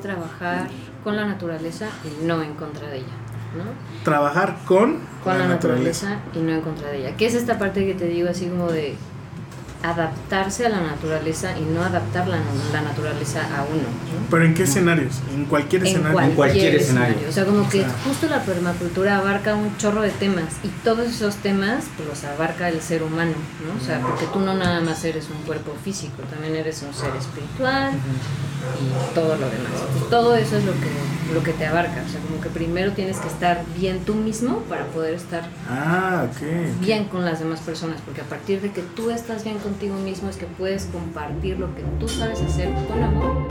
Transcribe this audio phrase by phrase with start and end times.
[0.00, 0.68] es trabajar
[1.04, 3.06] con la naturaleza y no en contra de ella.
[3.56, 3.64] ¿no?
[4.04, 6.18] Trabajar con, con la, naturaleza.
[6.34, 7.16] y no en contra de ella.
[7.16, 8.96] ¿Qué es esta parte que te digo así como de
[9.82, 12.38] adaptarse a la naturaleza y no adaptar la,
[12.72, 13.88] la naturaleza a uno.
[14.30, 15.20] ¿Pero en qué escenarios?
[15.34, 16.20] ¿En cualquier escenario?
[16.20, 17.28] en cualquier escenario.
[17.28, 21.36] O sea, como que justo la permacultura abarca un chorro de temas y todos esos
[21.36, 23.32] temas pues, los abarca el ser humano,
[23.66, 23.82] ¿no?
[23.82, 27.16] O sea, porque tú no nada más eres un cuerpo físico, también eres un ser
[27.16, 27.92] espiritual
[28.80, 29.72] y todo lo demás.
[30.10, 32.04] todo eso es lo que, lo que te abarca.
[32.06, 36.26] O sea, como que primero tienes que estar bien tú mismo para poder estar ah,
[36.80, 39.94] bien con las demás personas, porque a partir de que tú estás bien con contigo
[39.94, 43.46] mismo es que puedes compartir lo que tú sabes hacer con amor.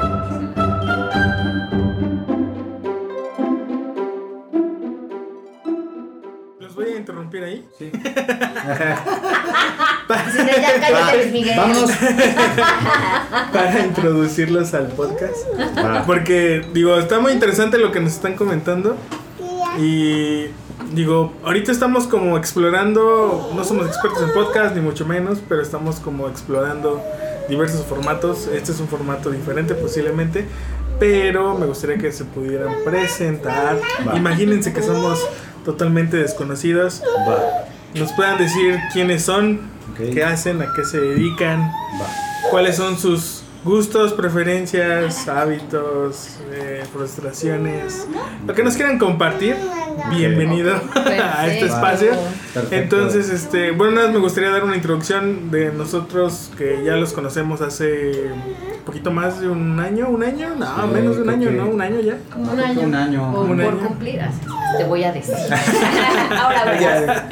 [7.30, 7.68] Interrumpir ahí?
[7.78, 7.92] Sí.
[11.56, 11.92] Vamos.
[13.54, 15.38] para introducirlos al podcast.
[16.06, 18.98] Porque, digo, está muy interesante lo que nos están comentando.
[19.78, 20.46] Y
[20.94, 25.98] digo, ahorita estamos como explorando, no somos expertos en podcast ni mucho menos, pero estamos
[25.98, 27.02] como explorando
[27.48, 28.48] diversos formatos.
[28.48, 30.46] Este es un formato diferente posiblemente,
[31.00, 33.80] pero me gustaría que se pudieran presentar.
[34.16, 35.20] Imagínense que somos
[35.66, 37.02] totalmente desconocidos.
[37.96, 39.62] Nos puedan decir quiénes son,
[39.98, 41.72] qué hacen, a qué se dedican,
[42.52, 48.08] cuáles son sus gustos, preferencias, hábitos, eh, frustraciones,
[48.48, 49.58] lo que nos quieran compartir,
[50.12, 52.12] bienvenido a este espacio.
[52.72, 57.12] Entonces, este, bueno, nada más me gustaría dar una introducción de nosotros que ya los
[57.12, 58.32] conocemos hace
[58.80, 61.70] poquito más de un año, un año, no, menos de un año, ¿no?
[61.70, 62.18] Un año ya.
[62.32, 62.82] Como un año.
[62.82, 63.34] Un año.
[63.34, 64.22] por cumplir,
[64.78, 65.36] te voy a decir.
[66.40, 67.24] Ahora verás.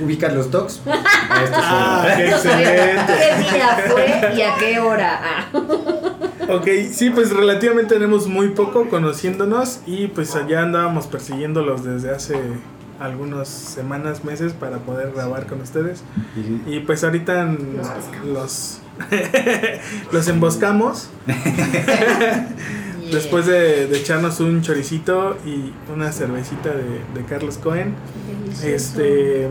[0.00, 0.82] Ubicas los docs.
[0.86, 3.12] ah, qué excelente.
[3.18, 5.20] ¿Qué día fue y a qué hora?
[5.22, 5.46] Ah.
[6.50, 12.36] Ok, sí, pues relativamente tenemos muy poco conociéndonos y pues allá andábamos persiguiéndolos desde hace
[12.98, 16.02] algunas semanas, meses para poder grabar con ustedes.
[16.66, 18.80] Y pues ahorita los, los
[20.28, 21.10] emboscamos.
[23.12, 27.94] Después de, echarnos un choricito y una cervecita de, Carlos Cohen.
[28.62, 29.48] Este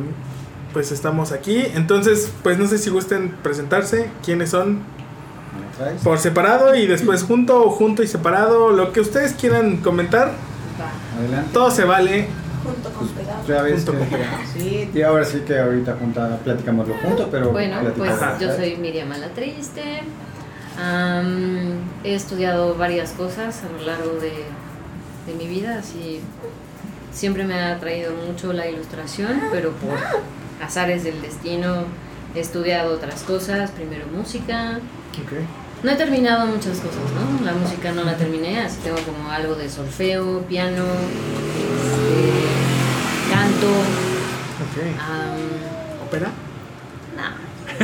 [0.73, 1.63] pues estamos aquí.
[1.73, 4.11] Entonces, pues no sé si gusten presentarse.
[4.23, 4.81] ¿Quiénes son?
[6.03, 10.33] Por separado y después junto o junto y separado, lo que ustedes quieran comentar.
[11.17, 11.49] Adelante.
[11.51, 12.27] Todo se vale.
[12.63, 13.07] Junto con
[13.47, 14.37] pegado.
[14.53, 17.51] Sí, ahora sí que ahorita junta, platicamos lo junto, pero.
[17.51, 20.03] Bueno, pues yo soy Miriam Malatriste.
[22.03, 24.31] he estudiado varias cosas a lo largo de,
[25.25, 26.21] de mi vida, así
[27.11, 29.97] siempre me ha atraído mucho la ilustración, pero por
[30.63, 31.85] azares del destino
[32.35, 34.79] he estudiado otras cosas, primero música,
[35.25, 35.45] okay.
[35.83, 37.45] No he terminado muchas cosas, ¿no?
[37.45, 40.83] La música no la terminé, así tengo como algo de solfeo, piano,
[43.57, 43.73] canto.
[46.05, 46.29] ¿Ópera?
[47.15, 47.23] No.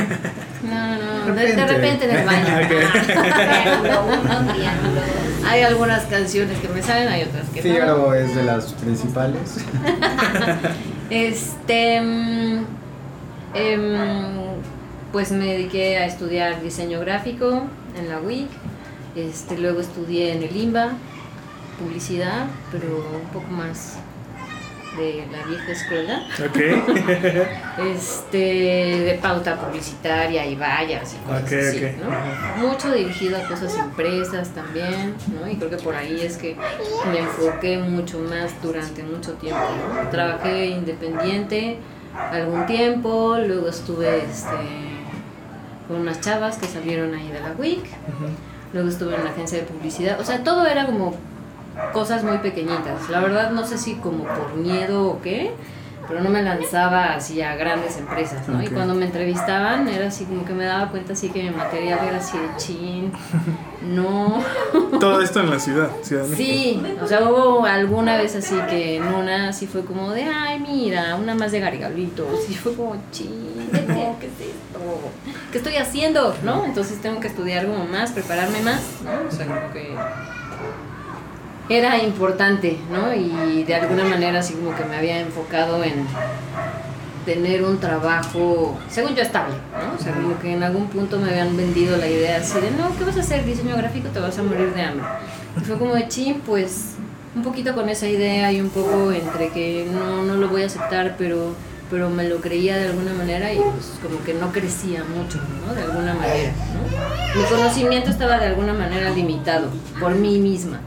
[0.63, 0.95] No,
[1.27, 2.47] no, de, de repente en el baño.
[5.45, 7.63] hay algunas canciones que me salen, hay otras que no.
[7.63, 9.57] Fígaro es de las principales.
[11.09, 11.97] este.
[13.55, 14.55] Eh,
[15.11, 17.63] pues me dediqué a estudiar diseño gráfico
[17.99, 18.47] en la WIC,
[19.17, 20.93] este, luego estudié en el IMBA,
[21.77, 23.97] publicidad, pero un poco más
[24.97, 26.23] de la vieja escuela.
[27.95, 32.67] este, de pauta publicitaria y vallas y cosas así, ¿no?
[32.67, 35.49] Mucho dirigido a cosas impresas también, ¿no?
[35.49, 36.55] Y creo que por ahí es que
[37.11, 39.61] me enfoqué mucho más durante mucho tiempo,
[40.11, 41.77] Trabajé independiente
[42.31, 44.47] algún tiempo, luego estuve este
[45.87, 47.83] con unas chavas que salieron ahí de la WIC.
[48.73, 50.19] Luego estuve en la agencia de publicidad.
[50.19, 51.13] O sea, todo era como
[51.93, 53.09] cosas muy pequeñitas.
[53.09, 55.53] La verdad no sé si como por miedo o qué,
[56.07, 58.61] pero no me lanzaba así a grandes empresas, ¿no?
[58.61, 61.99] Y cuando me entrevistaban era así como que me daba cuenta así que mi material
[62.07, 63.11] era así de chin,
[63.81, 64.43] no.
[64.99, 68.97] Todo esto en la ciudad, Ciudad de Sí, o sea, hubo alguna vez así que
[68.97, 72.95] en una así fue como de, ay, mira, una más de garigalito, y fue como
[73.11, 73.77] chin, ¿qué
[74.27, 74.79] es esto?
[75.51, 76.35] ¿Qué estoy haciendo?
[76.43, 76.65] ¿No?
[76.65, 79.27] Entonces tengo que estudiar como más, prepararme más, ¿no?
[79.27, 79.95] O sea, como que
[81.69, 83.13] era importante, ¿no?
[83.13, 86.05] Y de alguna manera así como que me había enfocado en
[87.25, 89.95] tener un trabajo, según yo, estable, ¿no?
[89.97, 92.95] O sea, como que en algún punto me habían vendido la idea así de, no,
[92.97, 93.45] ¿qué vas a hacer?
[93.45, 95.05] Diseño gráfico, te vas a morir de hambre.
[95.57, 96.95] Y fue como de, ching, pues
[97.35, 100.65] un poquito con esa idea y un poco entre que no, no lo voy a
[100.65, 101.55] aceptar, pero
[101.93, 105.75] pero me lo creía de alguna manera y pues como que no crecía mucho, ¿no?
[105.75, 107.39] De alguna manera, ¿no?
[107.39, 109.67] Mi conocimiento estaba de alguna manera limitado
[109.99, 110.81] por mí misma,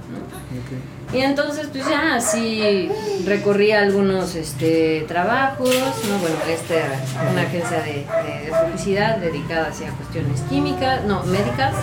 [1.13, 2.91] Y entonces, pues ya así
[3.25, 6.19] recorrí algunos este, trabajos, ¿no?
[6.19, 7.01] Bueno, esta era
[7.31, 11.75] una agencia de, de, publicidad dedicada hacia cuestiones químicas, no, médicas,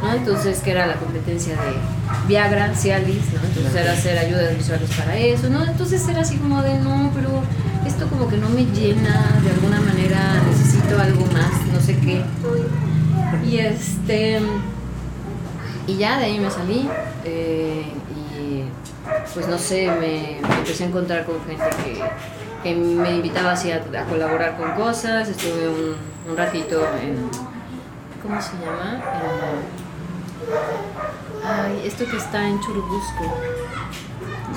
[0.00, 0.12] ¿no?
[0.14, 3.40] Entonces, que era la competencia de Viagra, Cialis, ¿no?
[3.48, 5.64] Entonces era hacer ayudas visuales para eso, ¿no?
[5.64, 7.42] Entonces era así como de, no, pero
[7.84, 12.22] esto como que no me llena, de alguna manera necesito algo más, no sé qué.
[13.44, 14.40] Y este...
[15.88, 16.86] Y ya de ahí me salí.
[17.24, 17.82] Eh,
[19.34, 24.56] pues no sé, me, empecé a encontrar con gente que, me invitaba así a, colaborar
[24.56, 27.30] con cosas, estuve un, ratito en,
[28.22, 29.00] ¿cómo se llama?
[31.44, 33.34] ay, esto que está en Churubusco.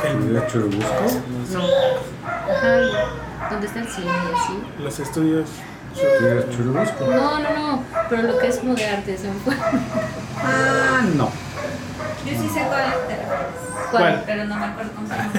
[0.03, 1.03] ¿En Churubusco?
[1.53, 1.63] No.
[2.25, 4.83] Ajá, ¿dónde está el cine así?
[4.83, 5.49] Los estudios.
[6.55, 7.05] Churubusco?
[7.05, 9.33] No, no, no, pero lo que es como de arte, se me
[10.37, 11.29] Ah, no.
[12.25, 12.93] Yo sí sé cuál
[13.91, 14.23] ¿Cuál?
[14.25, 15.31] Pero no me acuerdo cómo se llama.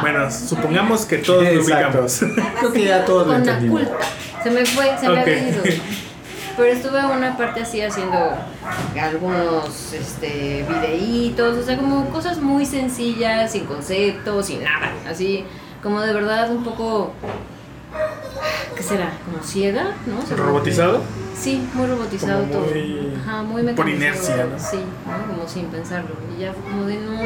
[0.00, 2.24] bueno, supongamos que todos lo ubicamos.
[2.58, 3.82] Creo que ya todos lo entendimos.
[4.42, 5.62] Se me fue, se me ha ido.
[6.56, 8.34] Pero estuve una parte así haciendo
[8.98, 14.90] algunos este, videitos, o sea, como cosas muy sencillas, sin conceptos, sin nada.
[15.06, 15.44] Así,
[15.82, 17.12] como de verdad un poco.
[18.76, 19.12] ¿Qué será?
[19.24, 19.94] ¿Como ciega?
[20.06, 20.36] ¿No?
[20.36, 21.02] ¿Robotizado?
[21.38, 22.66] Sí, muy robotizado todo.
[23.22, 24.58] Ajá, muy Por inercia, ¿no?
[24.58, 24.78] Sí,
[25.28, 26.14] como sin pensarlo.
[26.36, 27.20] Y ya como de no.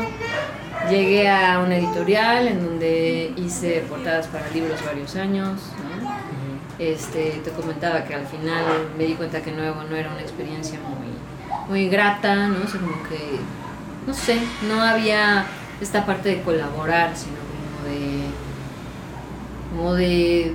[0.90, 6.10] Llegué a una editorial en donde hice portadas para libros varios años, ¿no?
[6.78, 8.64] Este, te comentaba que al final
[8.96, 12.64] me di cuenta que nuevo no era una experiencia muy, muy grata, ¿no?
[12.64, 13.38] O sea, como que,
[14.06, 15.44] no sé, no había
[15.80, 18.24] esta parte de colaborar, sino como de,
[19.70, 20.54] como de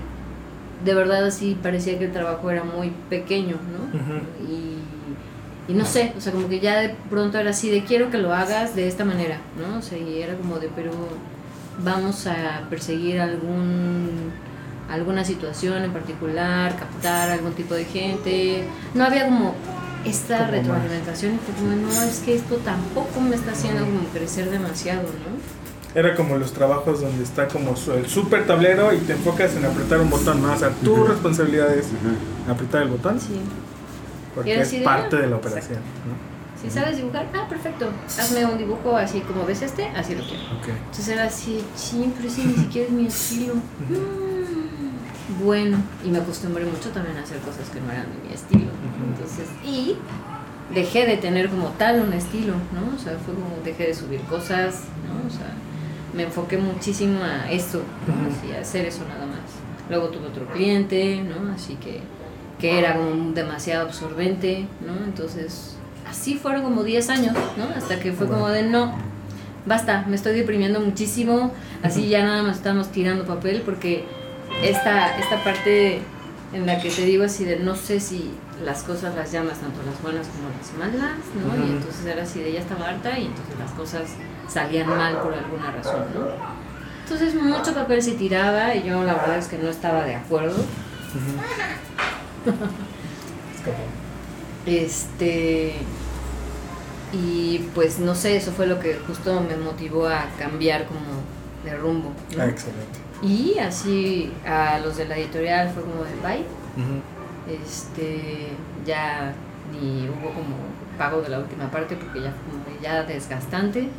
[0.86, 4.00] de verdad así parecía que el trabajo era muy pequeño, ¿no?
[4.48, 4.78] y,
[5.72, 8.20] y, no sé, o sea, como que ya de pronto era así de quiero que
[8.20, 9.80] lo hagas de esta manera, ¿no?
[9.80, 10.92] O sea, y era como de, pero
[11.84, 14.32] vamos a perseguir algún
[14.90, 18.64] alguna situación en particular, captar algún tipo de gente.
[18.94, 19.56] No había como
[20.06, 24.50] esta retroalimentación y fue como, no, es que esto tampoco me está haciendo como crecer
[24.52, 25.55] demasiado, ¿no?
[25.95, 30.00] Era como los trabajos donde está como el super tablero y te enfocas en apretar
[30.01, 30.51] un botón, ¿no?
[30.51, 31.88] O sea, tu responsabilidad es
[32.50, 33.19] apretar el botón.
[33.19, 33.39] Sí.
[34.36, 36.36] Porque es parte de la operación, ¿no?
[36.62, 37.89] Si sabes dibujar, ah, perfecto.
[38.07, 40.44] Hazme un dibujo así como ves este, así lo quiero.
[40.65, 43.53] Entonces era así, sí, pero sí, ni siquiera es mi estilo.
[45.27, 48.33] Mm, bueno, y me acostumbré mucho también a hacer cosas que no eran de mi
[48.33, 48.69] estilo.
[49.09, 49.98] Entonces, y
[50.74, 52.95] dejé de tener como tal un estilo, ¿no?
[52.95, 55.27] O sea, fue como dejé de subir cosas, ¿no?
[55.27, 55.51] O sea,
[56.15, 58.56] me enfoqué muchísimo a eso, ¿no?
[58.56, 59.39] a hacer eso nada más.
[59.89, 61.51] Luego tuve otro cliente, ¿no?
[61.53, 62.00] Así que,
[62.59, 65.06] que era como demasiado absorbente, ¿no?
[65.06, 65.75] Entonces,
[66.09, 67.65] así fueron como 10 años, ¿no?
[67.75, 68.95] Hasta que fue como de, no,
[69.65, 71.51] basta, me estoy deprimiendo muchísimo,
[71.83, 74.06] así ya nada más estamos tirando papel porque
[74.63, 76.00] esta, esta parte
[76.53, 78.31] en la que te digo así de no sé si
[78.63, 81.65] las cosas las llamas tanto las buenas como las malas, ¿no?
[81.65, 84.03] Y entonces era así de ya estaba harta y entonces las cosas
[84.47, 86.27] salían mal por alguna razón, ¿no?
[87.03, 90.56] Entonces mucho papel se tiraba y yo la verdad es que no estaba de acuerdo.
[94.65, 95.74] este
[97.13, 101.00] y pues no sé, eso fue lo que justo me motivó a cambiar como
[101.63, 102.12] de rumbo.
[102.38, 103.00] Ah, excelente.
[103.22, 106.46] Y así a los de la editorial fue como de bye.
[107.48, 108.50] Este
[108.86, 109.34] ya
[109.72, 110.58] ni hubo como
[110.98, 113.90] pago de la última parte porque ya fue como ya desgastante.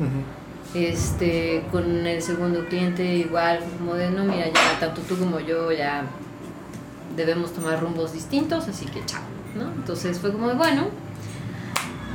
[0.74, 5.72] Este, con el segundo cliente igual, como de no, mira, ya tanto tú como yo
[5.72, 6.04] ya
[7.16, 9.22] debemos tomar rumbos distintos, así que chao,
[9.56, 9.72] ¿no?
[9.72, 10.88] Entonces fue como de, bueno,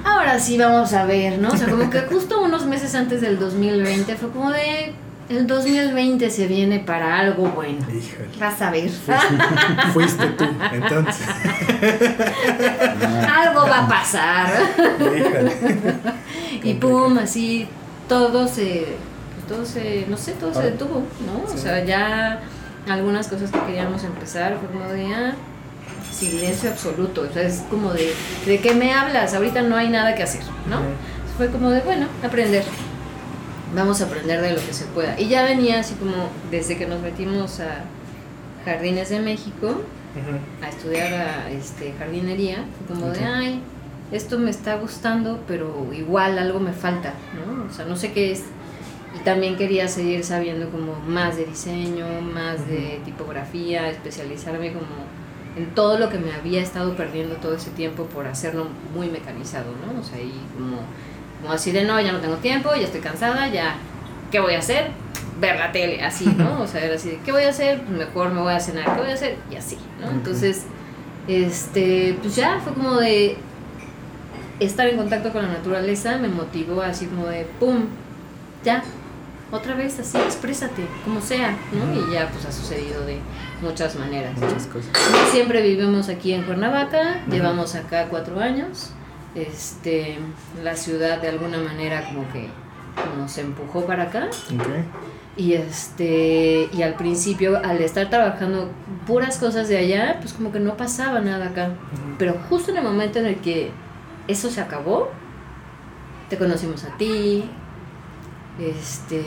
[0.03, 1.49] ahora sí vamos a ver, ¿no?
[1.49, 4.93] O sea, como que justo unos meses antes del 2020 fue como de,
[5.31, 7.79] el 2020 se viene para algo bueno.
[7.87, 8.27] Híjole.
[8.37, 8.89] Vas a ver.
[9.93, 11.25] Fuiste tú, entonces.
[13.29, 14.49] algo va a pasar.
[14.99, 15.51] Híjole.
[16.63, 17.67] y pum, así
[18.09, 18.97] todo se,
[19.47, 21.53] todo se, no sé, todo se detuvo, ¿no?
[21.53, 22.41] O sea, ya
[22.89, 25.33] algunas cosas que queríamos empezar fue como de, ah,
[26.11, 27.21] silencio absoluto.
[27.29, 28.13] O sea, es como de,
[28.45, 29.33] ¿de qué me hablas?
[29.33, 30.81] Ahorita no hay nada que hacer, ¿no?
[31.37, 32.65] Fue como de, bueno, aprender
[33.75, 35.19] vamos a aprender de lo que se pueda.
[35.19, 37.83] Y ya venía así como desde que nos metimos a
[38.65, 39.81] Jardines de México
[40.61, 43.61] a estudiar a, este, jardinería, como de, ay,
[44.11, 47.65] esto me está gustando, pero igual algo me falta, ¿no?
[47.69, 48.43] O sea, no sé qué es.
[49.15, 54.85] Y también quería seguir sabiendo como más de diseño, más de tipografía, especializarme como
[55.57, 59.71] en todo lo que me había estado perdiendo todo ese tiempo por hacerlo muy mecanizado,
[59.85, 59.99] ¿no?
[59.99, 60.79] O sea, y como
[61.41, 63.75] Como así de no, ya no tengo tiempo, ya estoy cansada, ya,
[64.31, 64.91] ¿qué voy a hacer?
[65.39, 66.61] Ver la tele, así, ¿no?
[66.61, 67.81] O sea, era así de, ¿qué voy a hacer?
[67.83, 69.37] Mejor me voy a cenar, ¿qué voy a hacer?
[69.51, 70.09] Y así, ¿no?
[70.11, 70.63] Entonces,
[71.27, 73.37] este, pues ya fue como de
[74.59, 77.85] estar en contacto con la naturaleza, me motivó así como de, ¡pum!
[78.63, 78.83] Ya,
[79.51, 81.93] otra vez así, exprésate, como sea, ¿no?
[81.93, 83.17] Y ya pues ha sucedido de
[83.61, 84.37] muchas maneras.
[84.37, 84.47] ¿no?
[84.47, 84.91] Muchas cosas.
[85.31, 88.91] Siempre vivimos aquí en Cuernavaca, llevamos acá cuatro años.
[89.35, 90.17] Este,
[90.61, 92.49] la ciudad de alguna manera como que
[93.17, 94.29] nos empujó para acá.
[95.37, 98.69] Y este, y al principio, al estar trabajando
[99.07, 101.69] puras cosas de allá, pues como que no pasaba nada acá.
[102.17, 103.71] Pero justo en el momento en el que
[104.27, 105.09] eso se acabó,
[106.29, 107.49] te conocimos a ti.
[108.59, 109.21] Este.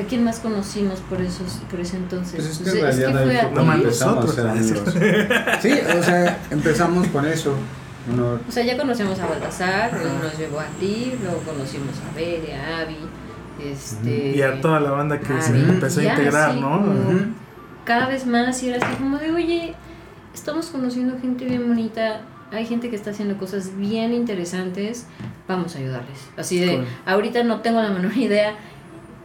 [0.00, 2.36] ¿A quién más conocimos por esos, por ese entonces?
[2.36, 3.50] Pues es que Pues en realidad ahí fue a.
[3.50, 4.38] No nosotros.
[4.38, 4.94] amigos.
[5.60, 7.54] Sí, o sea, empezamos con eso.
[8.10, 12.14] Uno, O sea, ya conocíamos a Baltasar, luego nos llevó a ti, luego conocimos a
[12.16, 12.96] Bere, a Abby,
[13.62, 14.36] este...
[14.36, 16.82] Y a toda la banda que se empezó a integrar, sí, ¿no?
[17.84, 19.74] Cada vez más y era así como de, oye,
[20.34, 25.06] estamos conociendo gente bien bonita, hay gente que está haciendo cosas bien interesantes,
[25.48, 26.18] vamos a ayudarles.
[26.36, 26.86] Así de, Cool.
[27.06, 28.54] ahorita no tengo la menor idea,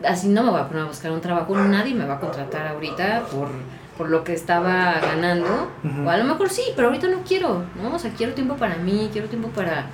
[0.08, 2.68] así no me voy a poner a buscar un trabajo, nadie me va a contratar
[2.68, 3.50] ahorita por,
[3.98, 5.72] por lo que estaba ganando,
[6.06, 7.96] o a lo mejor sí, pero ahorita no quiero, ¿no?
[7.96, 9.88] O sea, quiero tiempo para mí, quiero tiempo para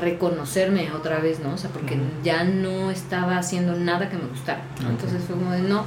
[0.00, 1.54] reconocerme otra vez, ¿no?
[1.54, 4.60] O sea, porque ya no estaba haciendo nada que me gustara.
[4.82, 4.90] ¿no?
[4.90, 5.84] Entonces fue como de, no,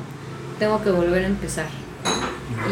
[0.60, 1.66] tengo que volver a empezar.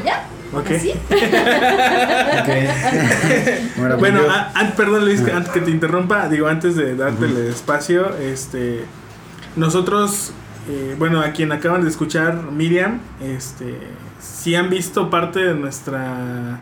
[0.02, 0.70] Y ya, Ok.
[0.72, 0.94] así.
[3.78, 6.96] Bueno, Bueno, yo- a- an- perdón Luis, que antes que te interrumpa, digo, antes de
[6.96, 8.86] darte el espacio, este,
[9.56, 10.32] nosotros,
[10.70, 13.80] eh, bueno, a quien acaban de escuchar, Miriam, este,
[14.24, 16.62] si han visto parte de nuestra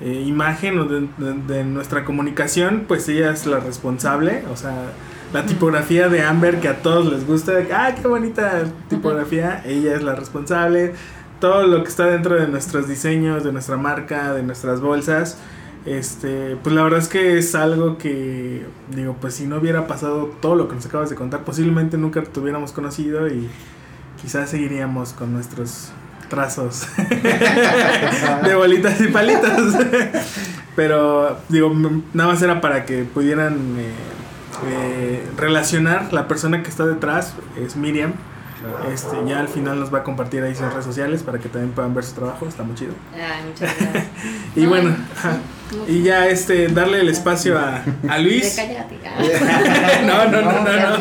[0.00, 4.74] eh, imagen o de, de- de nuestra comunicación, pues ella es la responsable, o sea,
[5.32, 10.02] la tipografía de Amber que a todos les gusta, ah, qué bonita tipografía, ella es
[10.02, 10.94] la responsable,
[11.40, 15.38] todo lo que está dentro de nuestros diseños, de nuestra marca, de nuestras bolsas,
[15.86, 20.34] este, pues la verdad es que es algo que, digo, pues si no hubiera pasado
[20.40, 23.48] todo lo que nos acabas de contar, posiblemente nunca te hubiéramos conocido y
[24.22, 25.90] quizás seguiríamos con nuestros
[26.34, 26.88] trazos
[28.44, 29.74] de bolitas y palitos.
[30.74, 31.72] Pero, digo,
[32.12, 33.92] nada más era para que pudieran eh,
[34.66, 38.12] eh, relacionar la persona que está detrás, es Miriam.
[38.92, 41.72] Este, ya al final nos va a compartir ahí sus redes sociales para que también
[41.72, 42.94] puedan ver su trabajo, está muy chido.
[43.12, 44.06] Ay, muchas gracias.
[44.56, 44.96] Y bueno.
[45.88, 48.56] Y ya este, darle el espacio a, a Luis.
[50.06, 50.98] No, no, no, no, no.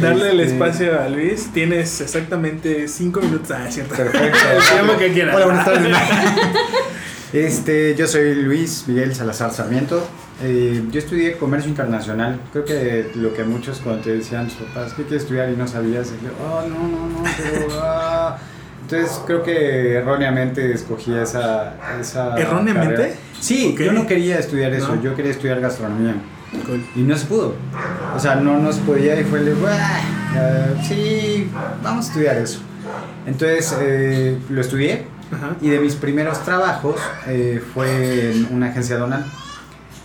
[0.00, 1.52] Darle el Este- espacio a Luis.
[1.52, 3.50] Tienes exactamente cinco minutos.
[3.50, 3.94] Ah, es cierto.
[3.94, 4.38] Perfecto.
[4.98, 5.36] Que quieras.
[5.36, 5.96] Hola, buenas tardes.
[7.32, 10.06] Este, yo soy Luis Miguel Salazar Sarmiento.
[10.42, 12.40] Eh, yo estudié comercio internacional.
[12.52, 15.50] Creo que lo que muchos cuando te decían sus papás, ¿qué quieres estudiar?
[15.50, 17.68] Y no sabías, y yo, oh, no, no, no, pero...
[17.82, 18.38] ah".
[18.90, 21.74] Entonces creo que erróneamente escogí esa...
[22.00, 22.94] esa ¿Erróneamente?
[22.94, 23.14] carrera.
[23.38, 25.02] Sí, yo no quería estudiar eso, ¿No?
[25.02, 26.14] yo quería estudiar gastronomía.
[26.64, 26.82] Cool.
[26.96, 27.54] Y no se pudo.
[28.16, 29.76] O sea, no, no se podía y fue de, "Buah,
[30.36, 31.50] eh, sí,
[31.84, 32.60] vamos a estudiar eso.
[33.26, 35.56] Entonces eh, lo estudié Ajá.
[35.60, 39.26] y de mis primeros trabajos eh, fue en una agencia donal.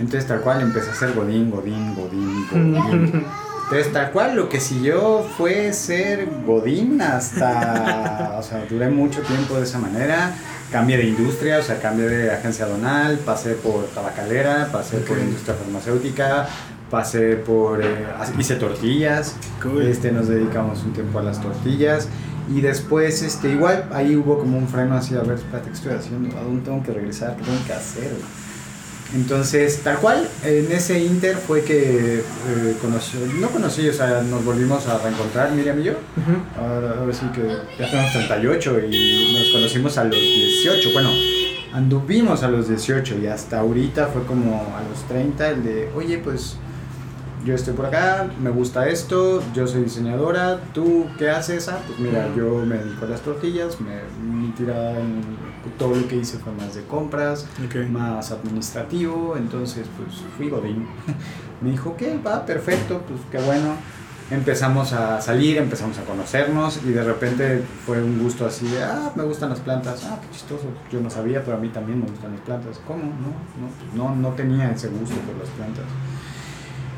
[0.01, 3.25] Entonces tal cual empecé a hacer godín, godín, godín, godín.
[3.73, 9.55] Entonces tal cual lo que siguió fue ser godín hasta, o sea, duré mucho tiempo
[9.55, 10.31] de esa manera.
[10.71, 15.55] Cambié de industria, o sea, cambié de agencia donal, pasé por tabacalera, pasé por industria
[15.55, 16.47] farmacéutica,
[16.91, 18.05] pasé por, eh,
[18.37, 19.87] hice tortillas, Cool.
[19.87, 22.07] este, nos dedicamos un tiempo a las tortillas.
[22.53, 25.93] Y después, este, igual, ahí hubo como un freno así, a ver, espérate, ¿qué estoy
[25.93, 26.37] haciendo?
[26.37, 27.35] ¿A dónde tengo que regresar?
[27.37, 28.11] ¿Qué tengo que hacer?
[29.13, 34.43] Entonces, tal cual, en ese inter fue que eh, conocí, no conocí, o sea, nos
[34.43, 35.93] volvimos a reencontrar, Miriam y yo.
[36.57, 37.41] Ahora, ahora sí que
[37.77, 40.93] ya tenemos 38 y nos conocimos a los 18.
[40.93, 41.11] Bueno,
[41.73, 46.17] anduvimos a los 18 y hasta ahorita fue como a los 30 el de, oye,
[46.17, 46.57] pues
[47.45, 51.67] yo estoy por acá, me gusta esto, yo soy diseñadora, ¿tú qué haces?
[51.67, 55.21] Ah, pues mira, yo me dedico a las tortillas, me, mi tirada en
[55.77, 57.47] todo lo que hice fue más de compras,
[57.89, 60.87] más administrativo, entonces pues fui Godín.
[61.61, 63.75] Me dijo, ok, va, perfecto, pues qué bueno.
[64.29, 69.13] Empezamos a salir, empezamos a conocernos y de repente fue un gusto así de, ah,
[69.15, 72.05] me gustan las plantas, ah, qué chistoso, yo no sabía, pero a mí también me
[72.07, 72.81] gustan las plantas.
[72.85, 73.03] ¿Cómo?
[73.03, 75.85] No, no, no, no tenía ese gusto por las plantas.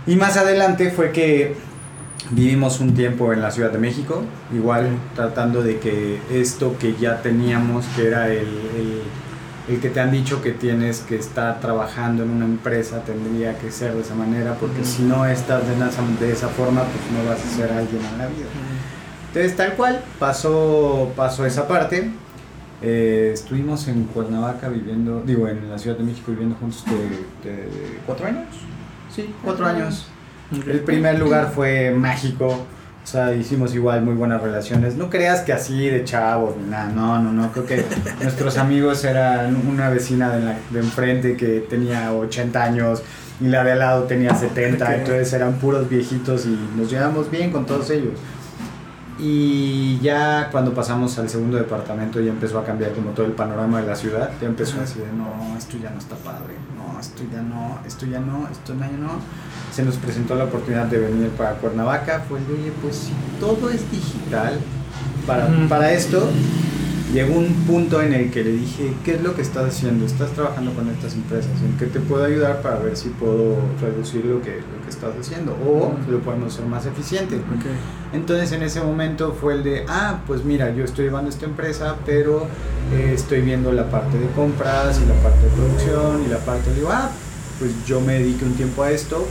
[0.08, 1.56] Y más adelante fue que
[2.32, 7.22] vivimos un tiempo en la Ciudad de México, igual tratando de que esto que ya
[7.22, 9.02] teníamos, que era el, el-
[9.68, 13.72] el que te han dicho que tienes que estar trabajando en una empresa tendría que
[13.72, 17.28] ser de esa manera, porque si no estás de esa, de esa forma, pues no
[17.28, 18.46] vas a ser alguien en la vida.
[19.30, 22.12] Entonces, tal cual, pasó, pasó esa parte.
[22.84, 27.68] Eh, estuvimos en Cuernavaca viviendo, digo, en la Ciudad de México viviendo juntos de, de
[28.06, 28.46] cuatro años.
[29.16, 30.08] Sí, cuatro años.
[30.52, 32.66] El primer lugar fue mágico.
[33.04, 34.96] O sea, hicimos igual muy buenas relaciones.
[34.96, 36.90] No creas que así de chavos ni nada.
[36.90, 37.52] No, no, no.
[37.52, 37.86] Creo que
[38.22, 43.04] nuestros amigos eran una vecina de, la- de enfrente que tenía 80 años
[43.40, 44.84] y la de al lado tenía 70.
[44.86, 44.92] Ok.
[44.92, 48.14] Entonces eran puros viejitos y nos llevamos bien con todos ellos.
[49.18, 53.82] Y ya cuando pasamos al segundo departamento ya empezó a cambiar como todo el panorama
[53.82, 54.32] de la ciudad.
[54.42, 56.56] Ya empezó así de, no, esto ya no está padre.
[56.76, 59.20] No, esto ya no, esto ya no, esto ya no.
[59.72, 62.26] Se nos presentó la oportunidad de venir para Cuernavaca.
[62.28, 64.60] Fue de, oye, pues si todo es digital,
[65.26, 66.30] para, para esto
[67.14, 70.06] llegó un punto en el que le dije, ¿qué es lo que estás haciendo?
[70.06, 74.26] Estás trabajando con estas empresas, ¿en qué te puedo ayudar para ver si puedo reducir
[74.26, 75.54] lo que, lo que estás haciendo?
[75.54, 77.36] O lo podemos hacer más eficiente.
[77.36, 77.66] Ok.
[78.14, 81.96] Entonces en ese momento fue el de, ah, pues mira, yo estoy llevando esta empresa,
[82.06, 82.48] pero
[82.94, 86.74] eh, estoy viendo la parte de compras y la parte de producción y la parte
[86.74, 87.12] de, ah,
[87.60, 89.26] pues yo me dediqué un tiempo a esto,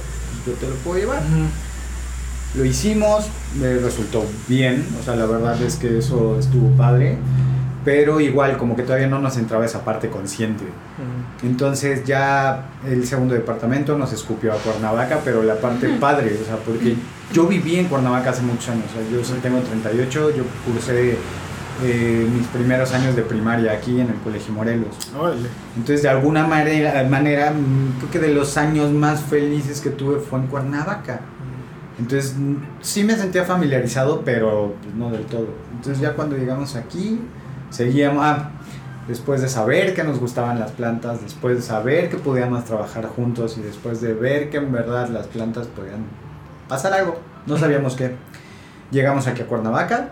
[0.47, 1.19] yo te lo puedo llevar.
[1.23, 2.59] Ujú.
[2.59, 3.27] Lo hicimos,
[3.61, 7.19] me resultó bien, o sea, la verdad es que eso estuvo padre,
[7.85, 10.65] pero igual como que todavía no nos entraba esa parte consciente.
[10.65, 11.47] Ujú.
[11.47, 16.57] Entonces ya el segundo departamento nos escupió a Cuernavaca, pero la parte padre, o sea,
[16.57, 16.97] porque
[17.33, 21.17] yo viví en Cuernavaca hace muchos años, o sea, yo tengo 38, yo cursé
[21.83, 24.95] eh, mis primeros años de primaria aquí en el Colegio Morelos.
[25.77, 30.21] Entonces de alguna manera, manera mm, creo que de los años más felices que tuve
[30.21, 31.21] fue en Cuernavaca.
[31.99, 35.49] Entonces mm, sí me sentía familiarizado, pero pues, no del todo.
[35.73, 37.21] Entonces ya cuando llegamos aquí,
[37.75, 38.51] seguíamos, ah,
[39.09, 43.59] después de saber que nos gustaban las plantas, después de saber que podíamos trabajar juntos
[43.59, 46.05] y después de ver que en verdad las plantas podían
[46.69, 48.15] pasar algo, no sabíamos qué.
[48.91, 50.11] Llegamos aquí a Cuernavaca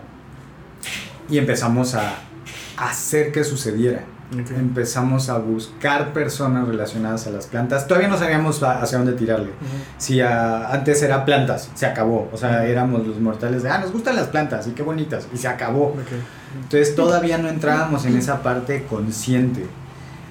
[1.29, 2.15] y empezamos a
[2.77, 4.03] hacer que sucediera.
[4.31, 7.87] Empezamos a buscar personas relacionadas a las plantas.
[7.87, 9.51] Todavía no sabíamos hacia dónde tirarle.
[9.97, 12.29] Si antes era plantas, se acabó.
[12.33, 15.27] O sea, éramos los mortales de, ah, nos gustan las plantas y qué bonitas.
[15.33, 15.95] Y se acabó.
[16.55, 19.65] Entonces todavía no entrábamos en esa parte consciente.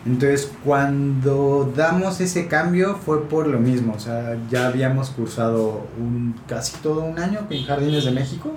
[0.05, 3.95] Entonces cuando damos ese cambio fue por lo mismo.
[3.95, 8.55] O sea, ya habíamos cursado un, casi todo un año en Jardines de México.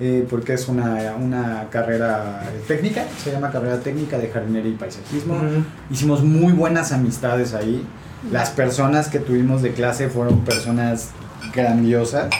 [0.00, 4.74] eh, porque es una, una carrera eh, técnica, se llama carrera técnica de jardinería y
[4.74, 5.36] paisajismo.
[5.90, 7.86] Hicimos muy buenas amistades ahí.
[8.32, 11.10] Las personas que tuvimos de clase fueron personas
[11.54, 12.30] grandiosas.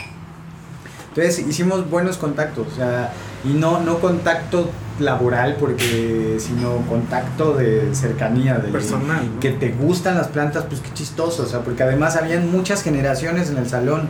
[1.09, 3.11] Entonces hicimos buenos contactos, o sea,
[3.43, 9.25] y no, no contacto laboral, porque, sino contacto de cercanía, de Personal.
[9.33, 9.39] ¿no?
[9.39, 13.49] que te gustan las plantas, pues qué chistoso, o sea, porque además habían muchas generaciones
[13.49, 14.07] en el salón.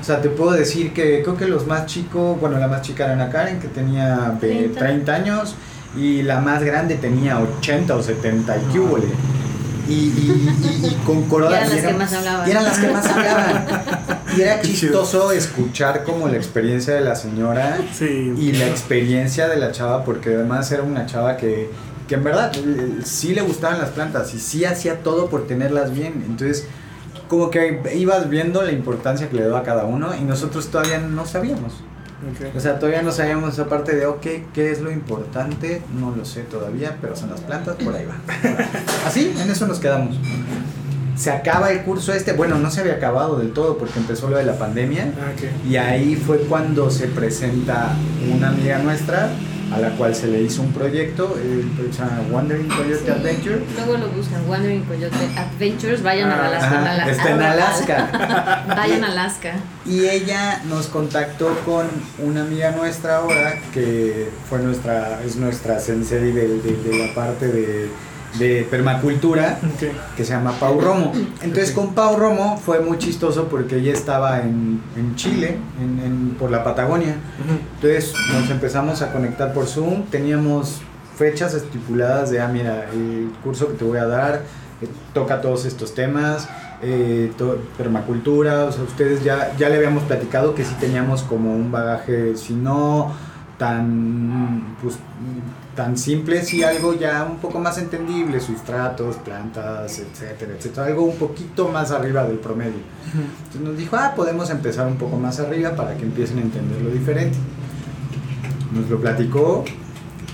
[0.00, 3.04] O sea, te puedo decir que creo que los más chicos, bueno, la más chica
[3.04, 4.78] era Ana Karen, que tenía ve- 30.
[4.80, 5.54] 30 años,
[5.96, 9.06] y la más grande tenía 80 o 70 y qué hubole.
[9.88, 11.60] Y, y, y, y con corona.
[11.60, 12.48] Y eran las que más hablaban.
[12.48, 13.66] Y eran las que más hablaban.
[14.36, 14.76] Y era Qué chido.
[15.04, 18.34] chistoso escuchar como la experiencia de la señora Sí.
[18.38, 21.70] y la experiencia de la chava, porque además era una chava que,
[22.08, 25.92] que en verdad eh, sí le gustaban las plantas y sí hacía todo por tenerlas
[25.92, 26.24] bien.
[26.26, 26.66] Entonces,
[27.28, 30.98] como que ibas viendo la importancia que le daba a cada uno y nosotros todavía
[30.98, 31.72] no sabíamos.
[32.56, 35.82] O sea, todavía no sabíamos esa parte de, ok, ¿qué es lo importante?
[35.98, 38.16] No lo sé todavía, pero son las plantas, por ahí va.
[39.06, 40.16] Así, en eso nos quedamos.
[41.16, 44.36] Se acaba el curso este, bueno, no se había acabado del todo porque empezó lo
[44.36, 45.12] de la pandemia.
[45.18, 45.68] Ah.
[45.68, 47.94] Y ahí fue cuando se presenta
[48.34, 49.30] una amiga nuestra
[49.74, 51.64] a la cual se le hizo un proyecto, el
[52.30, 53.10] Wandering Coyote Sí.
[53.10, 53.60] Adventure.
[53.76, 56.66] Luego lo buscan, Wandering Coyote Adventures, vayan Ah, a Alaska.
[56.80, 58.64] Ajá, Ala- está en Ala- Alaska.
[58.76, 59.52] Vayan a Alaska.
[59.86, 61.86] Y ella nos contactó con
[62.18, 67.48] una amiga nuestra ahora que fue nuestra, es nuestra sensei de, de- de la parte
[67.48, 67.88] de,
[68.38, 69.58] de permacultura
[70.16, 71.12] que se llama Pau Romo.
[71.42, 76.30] Entonces con Pau Romo fue muy chistoso porque ella estaba en, en Chile, en- en-
[76.38, 77.14] por la Patagonia.
[77.76, 80.80] Entonces nos empezamos a conectar por Zoom, teníamos
[81.16, 84.42] fechas estipuladas de, ah, mira, el curso que te voy a dar
[84.82, 86.48] eh, toca todos estos temas,
[86.82, 91.54] eh, to- permacultura, o sea, ustedes ya, ya le habíamos platicado que sí teníamos como
[91.54, 93.12] un bagaje, si no
[93.58, 94.96] tan, pues,
[95.74, 101.16] tan simple, sí algo ya un poco más entendible, sustratos, plantas, etcétera, etcétera, algo un
[101.16, 102.80] poquito más arriba del promedio.
[103.12, 106.90] Entonces nos dijo, ah, podemos empezar un poco más arriba para que empiecen a entenderlo
[106.90, 107.36] diferente.
[108.72, 109.64] Nos lo platicó.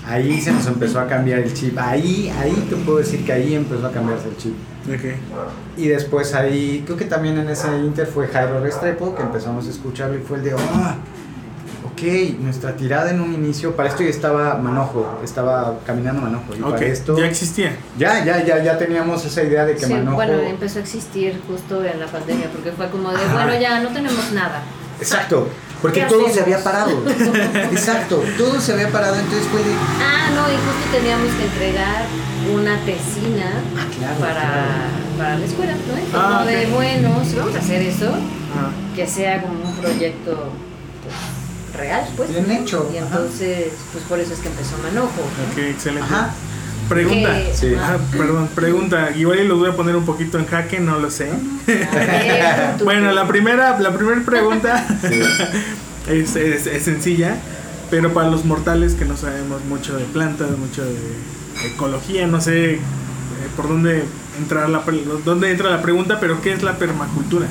[0.07, 1.77] Ahí se nos empezó a cambiar el chip.
[1.77, 4.53] Ahí, ahí te puedo decir que ahí empezó a cambiarse el chip.
[4.87, 5.77] Ok.
[5.77, 9.69] Y después ahí, creo que también en ese inter fue Jairo Restrepo, que empezamos a
[9.69, 10.97] escucharlo y fue el de, ah,
[12.01, 16.55] ok, nuestra tirada en un inicio, para esto ya estaba Manojo, estaba caminando Manojo.
[16.57, 17.75] Y Ok, para esto, ya existía.
[17.97, 20.15] ya, ya, ya, ya teníamos esa idea de que Sí, Manojo...
[20.15, 23.33] bueno, empezó a existir justo en la pandemia, porque fue como de, Ajá.
[23.45, 24.61] bueno, ya no tenemos nada.
[24.99, 25.47] Exacto,
[25.81, 26.33] porque ¿Qué todo hacemos?
[26.35, 26.91] se había parado.
[27.71, 29.71] Exacto, todo se había parado, entonces fue de...
[29.99, 32.05] Ah, no, y justo teníamos que entregar
[32.53, 35.17] una tesina Ah, claro, para, claro.
[35.17, 36.19] para la escuela, ¿no?
[36.19, 38.71] Ah, como de, bueno, si vamos a hacer eso, Ajá.
[38.95, 40.49] que sea como un proyecto
[41.77, 42.29] real, pues.
[42.29, 43.07] Bien hecho, Y ajá.
[43.07, 45.11] entonces, pues por eso es que empezó Manojo.
[45.17, 45.51] ¿no?
[45.51, 46.03] Ok, excelente.
[46.13, 46.31] Ajá,
[46.89, 47.33] Pregunta.
[47.37, 47.73] Que- Sí.
[47.75, 49.11] Ajá, perdón, pregunta.
[49.15, 51.29] Igual y los voy a poner un poquito en jaque, no lo sé.
[52.83, 55.21] Bueno, la primera, la primera pregunta sí.
[56.11, 57.35] es, es- es sencilla,
[57.89, 60.95] pero para los mortales que no sabemos mucho de plantas, mucho de
[61.67, 62.79] ecología, no sé eh,
[63.55, 64.03] por dónde
[64.39, 64.83] entrar la
[65.25, 67.47] dónde entra la pregunta, pero ¿qué es la permacultura?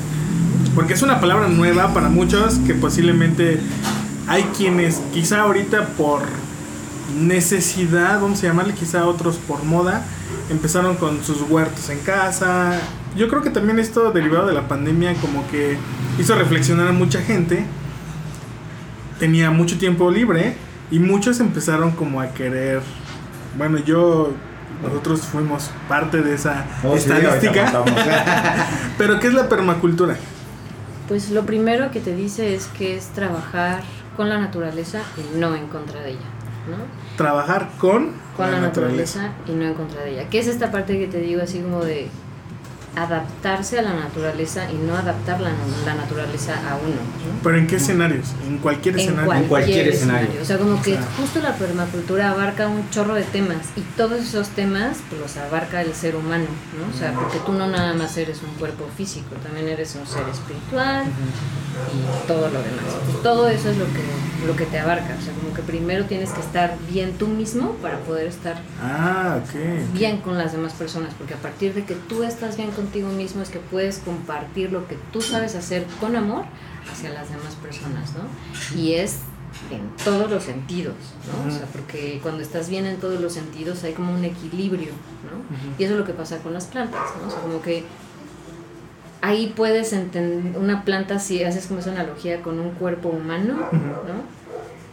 [0.75, 3.59] Porque es una palabra nueva para muchos que posiblemente
[4.31, 6.21] hay quienes quizá ahorita por
[7.19, 10.05] necesidad, vamos a llamarle quizá otros por moda,
[10.49, 12.79] empezaron con sus huertos en casa.
[13.17, 15.77] Yo creo que también esto derivado de la pandemia como que
[16.17, 17.65] hizo reflexionar a mucha gente.
[19.19, 20.55] Tenía mucho tiempo libre
[20.89, 22.81] y muchos empezaron como a querer,
[23.57, 24.31] bueno, yo
[24.81, 27.65] nosotros fuimos parte de esa Oh, estadística.
[27.69, 28.01] contamos.
[28.97, 30.15] Pero ¿qué es la permacultura?
[31.09, 33.83] Pues lo primero que te dice es que es trabajar
[34.21, 36.29] con la naturaleza y no en contra de ella,
[36.69, 36.77] ¿no?
[37.17, 39.31] Trabajar con, Con la, naturaleza.
[39.47, 40.29] y no en contra de ella.
[40.29, 42.07] Que es esta parte que te digo así como de
[42.95, 45.51] adaptarse a la naturaleza y no adaptar la,
[45.85, 46.95] la naturaleza a uno.
[46.95, 47.41] ¿no?
[47.43, 48.27] Pero ¿en qué escenarios?
[48.47, 49.25] En cualquier En escenario.
[49.27, 50.41] cualquier, cualquier escenario.
[50.41, 51.07] O sea, como que O sea.
[51.17, 55.81] justo la permacultura abarca un chorro de temas y todos esos temas pues, los abarca
[55.81, 56.45] el ser humano,
[56.77, 56.93] ¿no?
[56.93, 60.27] O sea, porque tú no nada más eres un cuerpo físico, también eres un ser
[60.29, 62.85] espiritual y todo lo demás.
[62.99, 65.15] Entonces, todo eso es lo que, lo que te abarca.
[65.17, 69.39] O sea, como que primero tienes que estar bien tú mismo para poder estar Ah,
[69.41, 69.93] ok.
[69.93, 73.41] bien con las demás personas, porque a partir de que tú estás bien contigo mismo
[73.41, 76.45] es que puedes compartir lo que tú sabes hacer con amor
[76.91, 78.79] hacia las demás personas, ¿no?
[78.79, 79.19] Y es
[79.69, 80.95] en todos los sentidos,
[81.27, 81.49] ¿no?
[81.49, 85.77] O sea, porque cuando estás bien en todos los sentidos hay como un equilibrio, ¿no?
[85.77, 87.27] Y eso es lo que pasa con las plantas, ¿no?
[87.27, 87.83] O sea, como que
[89.21, 93.53] ahí puedes entender una planta si haces como esa analogía con un cuerpo humano.
[93.71, 94.40] ¿no?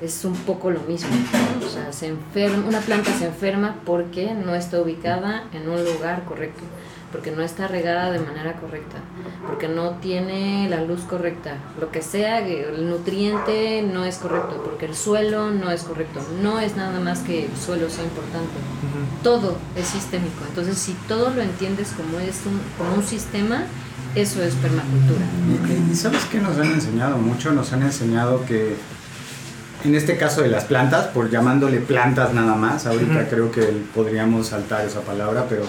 [0.03, 1.67] Es un poco lo mismo, ¿no?
[1.67, 6.25] O sea, se enferma, una planta se enferma porque no está ubicada en un lugar
[6.25, 6.63] correcto,
[7.11, 8.99] porque no está regada de manera correcta,
[9.47, 14.63] porque no tiene la luz correcta, lo que sea, que el nutriente no es correcto,
[14.65, 18.55] porque el suelo no es correcto, no es nada más que el suelo sea importante
[19.23, 20.45] todo es sistémico.
[20.49, 23.65] Entonces, si todo lo entiendes como es un, como un sistema,
[24.15, 25.25] eso es permacultura.
[25.91, 27.53] ¿Y sabes qué nos han enseñado mucho?
[27.53, 28.77] Nos han enseñado que
[29.85, 33.31] en este caso de las plantas, por llamándole plantas nada más, ahorita Ujú.
[33.31, 33.63] creo que
[33.95, 35.63] podríamos saltar esa palabra, pero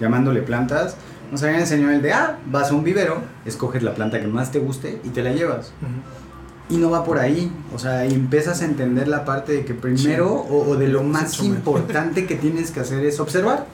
[0.00, 0.96] llamándole plantas,
[1.32, 4.52] nos habían enseñado el de, ah, vas a un vivero, escoges la planta que más
[4.52, 5.72] te guste y te la llevas.
[5.82, 6.74] Ujú.
[6.74, 9.74] Y no va por ahí, o sea, y empiezas a entender la parte de que
[9.74, 13.66] primero o, o de lo más importante que tienes que hacer es observar.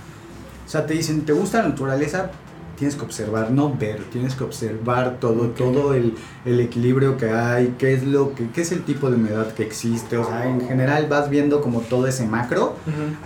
[0.66, 2.30] O sea, te dicen, ¿te gusta la naturaleza?
[2.82, 7.76] Tienes que observar, no ver, tienes que observar todo, todo el, el equilibrio que hay,
[7.78, 10.60] qué es lo que, qué es el tipo de humedad que existe, o sea, en
[10.66, 12.74] general vas viendo como todo ese macro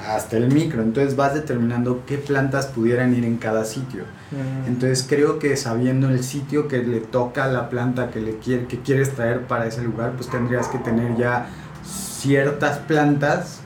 [0.06, 4.02] hasta el micro, entonces vas determinando qué plantas pudieran ir en cada sitio.
[4.30, 4.68] Ujú.
[4.68, 8.66] Entonces creo que sabiendo el sitio que le toca a la planta que le quiere,
[8.66, 11.48] que quieres traer para ese lugar, pues tendrías que tener ya
[11.82, 13.62] ciertas plantas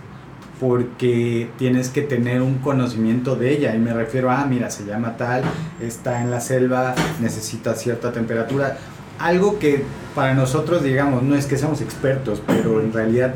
[0.61, 4.85] porque tienes que tener un conocimiento de ella y me refiero a, ah, mira, se
[4.85, 5.43] llama tal,
[5.81, 8.77] está en la selva, necesita cierta temperatura,
[9.19, 13.35] algo que para nosotros digamos no es que seamos expertos, pero en realidad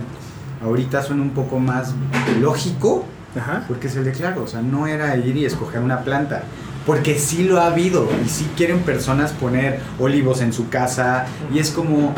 [0.63, 1.95] ahorita suena un poco más
[2.41, 3.07] lógico
[3.37, 3.65] Ajá.
[3.67, 6.43] porque es el de claro, o sea, no era ir y escoger una planta.
[6.87, 11.59] Porque sí lo ha habido y sí quieren personas poner olivos en su casa y
[11.59, 12.15] es como,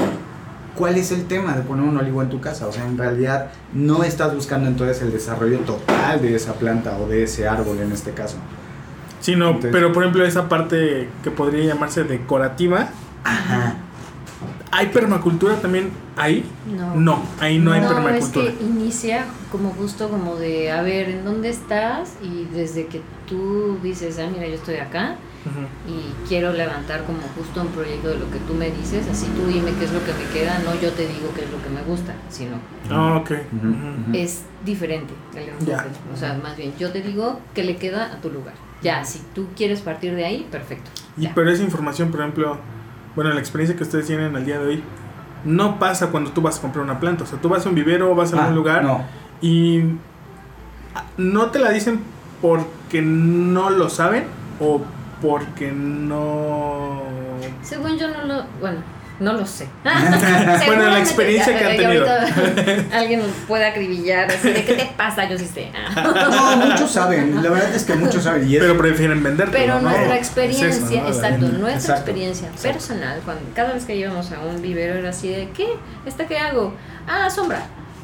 [0.76, 2.66] ¿cuál es el tema de poner un olivo en tu casa?
[2.66, 7.08] O sea, en realidad no estás buscando entonces el desarrollo total de esa planta o
[7.08, 8.36] de ese árbol en este caso.
[9.20, 12.90] Sí, no, Entonces- pero por ejemplo esa parte que podría llamarse decorativa,
[13.24, 13.74] Ajá.
[14.72, 16.44] ¿Hay permacultura también ahí?
[16.66, 16.94] No.
[16.96, 18.52] No, ahí no, hay es permacultura.
[18.52, 22.14] que inicia como justo como de, a ver, ¿en dónde estás?
[22.22, 25.16] Y desde que tú dices, ah, mira, yo estoy acá
[25.88, 29.46] y quiero levantar como justo un proyecto de lo que tú me dices, así tú
[29.46, 31.68] dime qué es lo que me queda, no yo te digo qué es lo que
[31.70, 32.56] me gusta, sino
[32.90, 33.30] Ah, ok.
[33.30, 33.76] Ujú, Ujú.
[34.08, 34.10] ujú.
[34.12, 35.14] es diferente.
[35.64, 35.86] Ya.
[36.12, 38.54] O sea, más bien, yo te digo qué le queda a tu lugar.
[38.82, 40.90] Ya, si tú quieres partir de ahí, perfecto.
[41.16, 41.32] Y Ya.
[41.34, 42.58] pero esa información, por ejemplo,
[43.16, 44.82] bueno, la experiencia que ustedes tienen al día de hoy,
[45.44, 47.24] no pasa cuando tú vas a comprar una planta.
[47.24, 49.04] O sea, tú vas a un vivero, vas a Ah, algún lugar No,
[49.40, 49.80] y
[50.94, 52.00] ah, no te la dicen
[52.42, 54.24] porque no lo saben
[54.60, 54.82] o
[55.22, 57.00] porque no...
[57.62, 58.80] Según yo no lo, bueno,
[59.20, 59.66] no lo sé.
[60.66, 62.06] Bueno, la experiencia que han tenido.
[62.92, 65.70] alguien nos puede acribillar así de qué te pasa, yo sí sé.
[65.94, 67.42] No, muchos saben.
[67.42, 68.48] La verdad es que muchos saben.
[68.48, 69.50] Y es- Pero prefieren vender.
[69.50, 71.08] Pero nuestra Es eso, experiencia, ¿no?
[71.08, 72.72] exacto, nuestra exacto, experiencia exacto.
[72.72, 75.66] personal, cuando cada vez que íbamos a un vivero era así de, ¿qué?
[76.04, 76.74] ¿Esta qué hago?
[77.06, 77.60] Ah, sombra.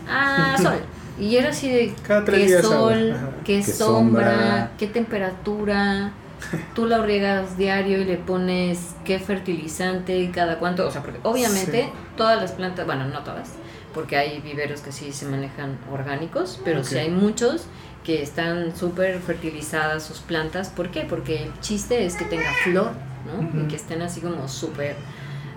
[0.09, 0.81] Ah, sol.
[1.19, 3.17] Y era así de, Cada tres ¿qué días sol?
[3.45, 4.31] ¿Qué Qué sombra?
[4.33, 4.71] sombra.
[4.79, 6.11] ¿Qué temperatura?
[6.75, 10.87] Tú la riegas diario y le pones qué fertilizante y cada cuánto.
[10.87, 11.91] O sea, porque obviamente Sí.
[12.17, 13.51] todas las plantas, bueno, no todas,
[13.95, 16.87] porque hay viveros que sí se manejan orgánicos, pero Ok.
[16.87, 17.67] sí hay muchos
[18.05, 20.71] que están súper fertilizadas sus plantas.
[20.71, 21.03] ¿Por qué?
[21.03, 22.91] Porque el chiste es que tenga flor,
[23.27, 23.61] ¿no?
[23.63, 24.97] Y que estén así como súper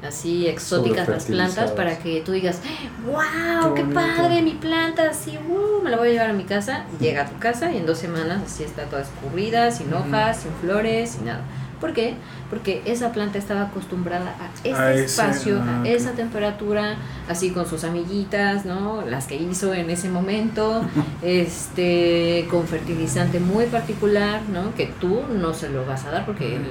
[0.05, 2.61] así exóticas las plantas para que tú digas,
[3.05, 6.85] wow, Qué padre mi planta, así, uh, me la voy a llevar a mi casa.
[6.99, 10.51] Llega a tu casa y en dos semanas así está toda escurrida, sin hojas, sin
[10.61, 11.41] flores, sin nada.
[11.81, 12.13] ¿Por qué?
[12.49, 15.85] Porque esa planta estaba acostumbrada a este A ese- espacio, ah, a ok.
[15.87, 16.95] esa temperatura,
[17.27, 19.01] así con sus amiguitas, ¿no?
[19.05, 20.83] Las que hizo en ese momento,
[21.21, 24.73] este, con fertilizante muy particular, ¿no?
[24.75, 26.63] Que tú no se lo vas a dar porque el,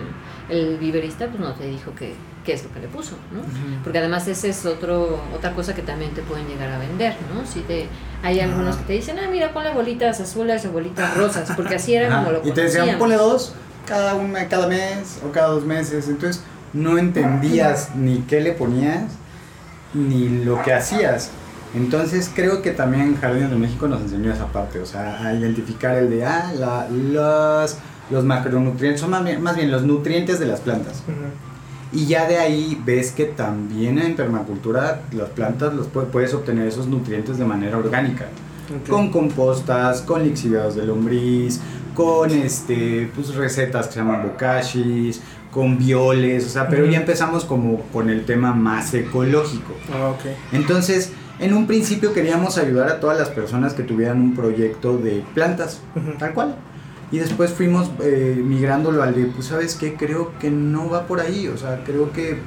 [0.49, 3.41] el viverista pues no te dijo que, qué es lo que le puso, ¿no?
[3.41, 3.83] Ujú.
[3.83, 7.47] Porque además esa es otro, otra cosa que también te pueden llegar a vender, ¿no?
[7.47, 7.89] Si te,
[8.23, 11.95] hay algunos que te dicen, ah, mira, ponle bolitas azules o bolitas rosas, porque así
[11.95, 13.55] era como lo Y te decían, ponle dos
[13.87, 16.09] cada, una, cada mes o cada dos meses.
[16.09, 19.13] Entonces no entendías ni qué le ponías
[19.95, 21.31] ni lo que hacías.
[21.75, 25.97] Entonces creo que también Jardines de México nos enseñó esa parte, o sea, a identificar
[25.97, 27.79] el de, ah, la, los,
[28.11, 31.03] los macronutrientes, son más bien, más bien los nutrientes de las plantas.
[31.09, 31.54] Ujú.
[31.95, 36.67] Y ya de ahí ves que también en permacultura las plantas los pu- puedes obtener
[36.67, 38.27] esos nutrientes de manera orgánica
[38.89, 41.61] con compostas, con lixiviados de lombriz,
[41.95, 45.21] con este, pues recetas que se llaman bokashis,
[45.53, 49.75] con violes, o sea, pero ya empezamos como con el tema más ecológico.
[49.93, 50.09] Ah.
[50.53, 55.23] Entonces, en un principio queríamos ayudar a todas las personas que tuvieran un proyecto de
[55.35, 55.81] plantas,
[56.19, 56.57] tal cual.
[57.15, 61.21] Y después fuimos eh, migrándolo al de, pues sabes qué, creo que no va por
[61.21, 62.39] ahí, o sea, creo que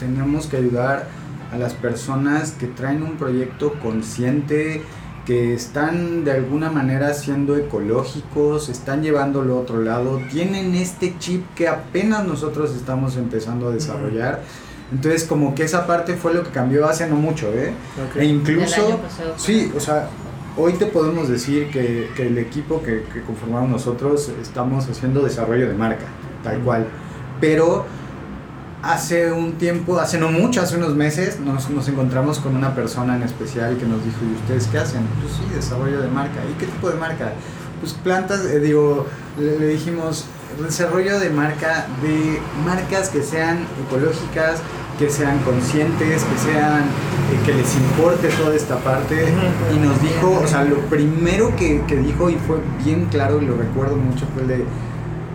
[0.00, 1.06] tenemos que ayudar
[1.52, 4.82] a las personas que traen un proyecto consciente,
[5.26, 11.44] que están de alguna manera siendo ecológicos, están llevándolo a otro lado, tienen este chip
[11.54, 14.42] que apenas nosotros estamos empezando a desarrollar.
[14.90, 17.72] Entonces como que esa parte fue lo que cambió hace no mucho, ¿eh?
[18.16, 18.86] E El incluso...
[18.86, 19.34] año pasado.
[19.36, 20.08] Sí, o sea,
[20.56, 26.06] hoy te podemos decir que, el equipo que, conformamos nosotros estamos haciendo desarrollo de marca,
[26.42, 26.86] tal cual.
[27.40, 27.84] Pero
[28.82, 33.22] hace un tiempo, hace no mucho, hace unos meses, nos, encontramos con una persona en
[33.22, 35.06] especial que nos dijo, ¿y ustedes qué hacen?
[35.20, 36.40] Pues sí, desarrollo de marca.
[36.50, 37.32] ¿Y qué tipo de marca?
[37.80, 39.06] Pues plantas, eh, digo,
[39.38, 40.24] le dijimos,
[40.62, 44.60] desarrollo de marca, de marcas que sean ecológicas,
[44.98, 49.26] que sean conscientes, que sean, eh, que les importe toda esta parte.
[49.74, 53.46] Y nos dijo, o sea, lo primero que, que dijo y fue bien claro y
[53.46, 54.64] lo recuerdo mucho fue el de,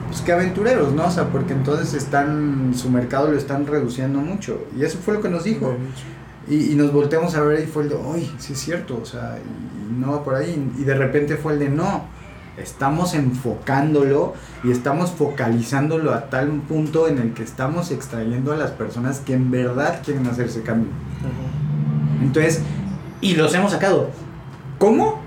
[0.08, 1.06] pues que aventureros, ¿no?
[1.06, 4.66] O sea, porque entonces están, su mercado lo están reduciendo mucho.
[4.78, 5.76] Y eso fue lo que nos dijo.
[6.48, 9.06] Y, y nos volteamos a ver y fue el de, uy, sí es cierto, o
[9.06, 10.72] sea, y, y no va por ahí.
[10.78, 12.06] Y de repente fue el de, no,
[12.58, 14.34] estamos enfocándolo
[14.64, 19.34] y estamos focalizándolo a tal punto en el que estamos extrayendo a las personas que
[19.34, 20.90] en verdad quieren hacer ese cambio.
[22.22, 22.62] Entonces,
[23.22, 24.10] y los hemos sacado.
[24.78, 25.22] ¿Cómo?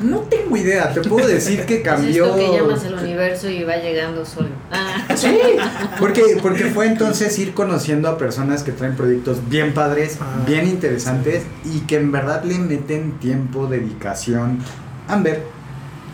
[0.00, 2.24] No tengo idea, te puedo decir que Es cambió.
[2.26, 4.48] esto que llamas el universo y va llegando solo.
[4.70, 4.88] Ah.
[5.16, 5.38] Sí,
[6.00, 10.42] porque, porque fue entonces ir conociendo a personas que traen proyectos bien padres, Ah.
[10.46, 14.58] bien interesantes y que en verdad le meten tiempo, dedicación.
[15.08, 15.44] Amber,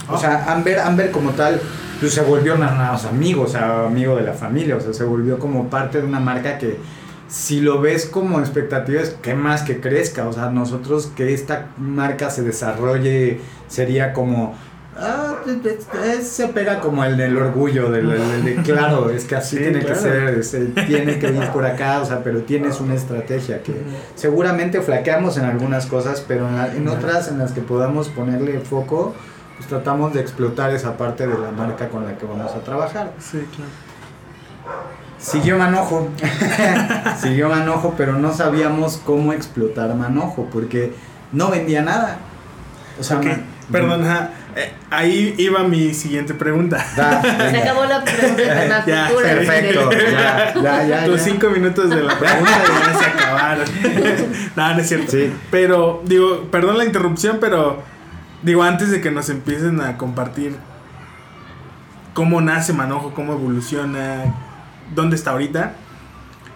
[0.09, 1.61] o sea, Amber, Amber como tal,
[2.01, 5.05] pues se volvió o sea, amigo, o sea, amigo de la familia, o sea, se
[5.05, 6.79] volvió como parte de una marca que
[7.29, 10.27] si lo ves como expectativas, ¿qué más que crezca?
[10.29, 14.55] O sea, nosotros que esta marca se desarrolle sería como,
[14.97, 15.35] ah,
[16.23, 19.81] se pega como el del orgullo, del, del- del- claro, es que así Sí, tiene
[19.81, 19.94] claro.
[19.94, 23.75] que ser, este, tiene que ir por acá, o sea, pero tienes una estrategia que
[24.14, 28.59] seguramente flaqueamos en algunas cosas, pero en, la- en otras en las que podamos ponerle
[28.61, 29.14] foco,
[29.59, 33.12] pues tratamos de explotar esa parte de la marca con la que vamos a trabajar.
[33.18, 33.71] Sí, claro.
[35.18, 36.09] Siguió Manojo,
[37.21, 40.92] siguió Manojo, pero no sabíamos cómo explotar Manojo, porque
[41.33, 42.18] no vendía nada.
[43.01, 43.38] O sea, Ok, ma-
[43.73, 44.31] Perdón, ajá.
[44.57, 46.85] Eh, ahí iba mi siguiente pregunta.
[46.97, 49.29] Da, Se acabó la pregunta, la Ya, cultura.
[49.35, 51.05] Perfecto, ya, ya, ya.
[51.05, 51.25] Tus ya.
[51.33, 52.51] cinco minutos de la pregunta
[52.87, 53.64] ya se acabaron.
[54.57, 55.11] no, no es cierto.
[55.11, 55.33] Sí.
[55.51, 57.83] Pero, digo, perdón la interrupción, pero
[58.42, 60.57] digo, antes de que nos empiecen a compartir
[62.14, 64.35] cómo nace Manojo, cómo evoluciona,
[64.94, 65.72] dónde está ahorita,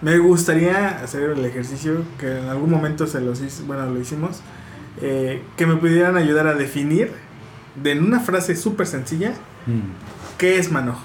[0.01, 4.41] me gustaría hacer el ejercicio que en algún momento se los hice, bueno, lo hicimos,
[5.01, 7.11] eh, que me pudieran ayudar a definir
[7.81, 9.33] de en una frase súper sencilla
[9.65, 9.79] Mm.
[10.37, 11.01] qué es Manojo.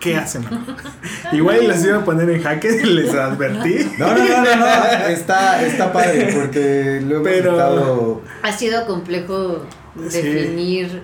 [0.00, 0.72] ¿Qué hace Manojo?
[1.32, 3.86] Igual les iba a poner en jaque, les advertí.
[3.98, 4.66] No, no, no, no, no,
[5.08, 8.22] está, está padre porque lo hemos Pero- estado...
[8.42, 9.66] Ha sido complejo
[10.08, 10.22] Sí.
[10.22, 11.02] definir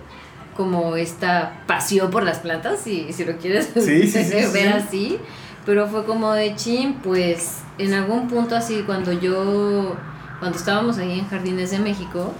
[0.57, 3.81] como esta pasión por las plantas, si, si lo quieres Sí,
[4.53, 4.59] ver sí.
[4.87, 5.18] así.
[5.66, 9.94] Pero fue como de chin, pues en algún punto así, cuando yo,
[10.40, 12.33] cuando estábamos ahí en Jardines de México,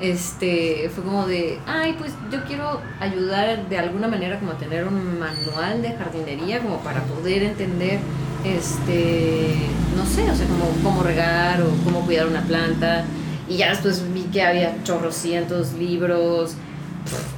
[0.00, 4.86] este fue como de ay pues yo quiero ayudar de alguna manera como a tener
[4.86, 7.98] un manual de jardinería como para poder entender
[8.44, 9.54] este
[9.96, 13.04] no sé o sea como cómo regar o cómo cuidar una planta
[13.48, 16.54] y ya después vi que había chorrocientos libros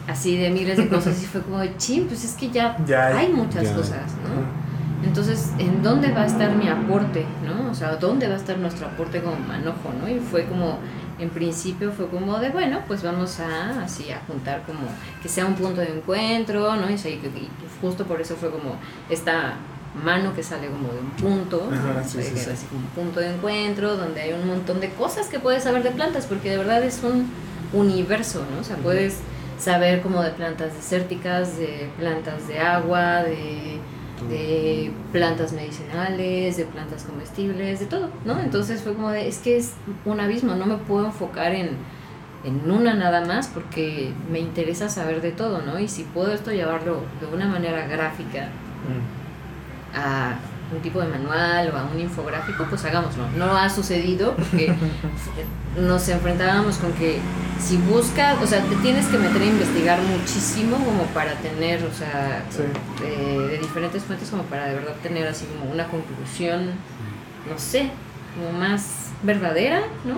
[0.06, 3.08] así de miles de cosas y fue como de chin pues es que ya, Ya
[3.08, 4.68] hay- hay muchas ya cosas no
[5.04, 7.24] entonces, ¿en dónde va a estar mi aporte?
[7.46, 7.70] ¿no?
[7.70, 9.92] O sea, ¿dónde va a estar nuestro aporte como manojo?
[10.02, 10.08] ¿no?
[10.08, 10.80] Y fue como,
[11.20, 14.80] en principio fue como de, bueno, pues vamos a, así, a juntar como,
[15.22, 16.90] que sea un punto de encuentro, ¿no?
[16.90, 18.74] Y, y justo por eso fue como
[19.08, 19.54] esta
[19.94, 21.70] mano que sale como de un punto.
[21.72, 22.18] Ajá, sí,
[22.72, 26.26] un punto de encuentro, donde hay un montón de cosas que puedes saber de plantas,
[26.26, 27.30] porque de verdad es un
[27.72, 28.60] universo, ¿no?
[28.60, 29.18] O sea, puedes
[29.58, 33.80] saber como de plantas desérticas, de plantas de agua, de
[34.28, 38.40] de plantas medicinales, de plantas comestibles, de todo, ¿no?
[38.40, 39.74] Entonces fue como de, es que es
[40.04, 41.70] un abismo, no me puedo enfocar en,
[42.44, 45.78] en una nada más porque me interesa saber de todo, ¿no?
[45.78, 48.48] Y si puedo esto llevarlo de una manera gráfica
[49.94, 50.38] a
[50.74, 53.26] un tipo de manual o a un infográfico, pues hagámoslo.
[53.38, 54.74] No ha sucedido porque
[55.80, 57.18] nos enfrentábamos con que
[57.58, 61.92] si buscas, o sea, te tienes que meter a investigar muchísimo como para tener, o
[61.92, 62.62] sea, Sí.
[63.02, 66.66] de, de diferentes fuentes como para de verdad tener así como una conclusión,
[67.50, 67.90] no sé,
[68.36, 70.16] como más verdadera, ¿no?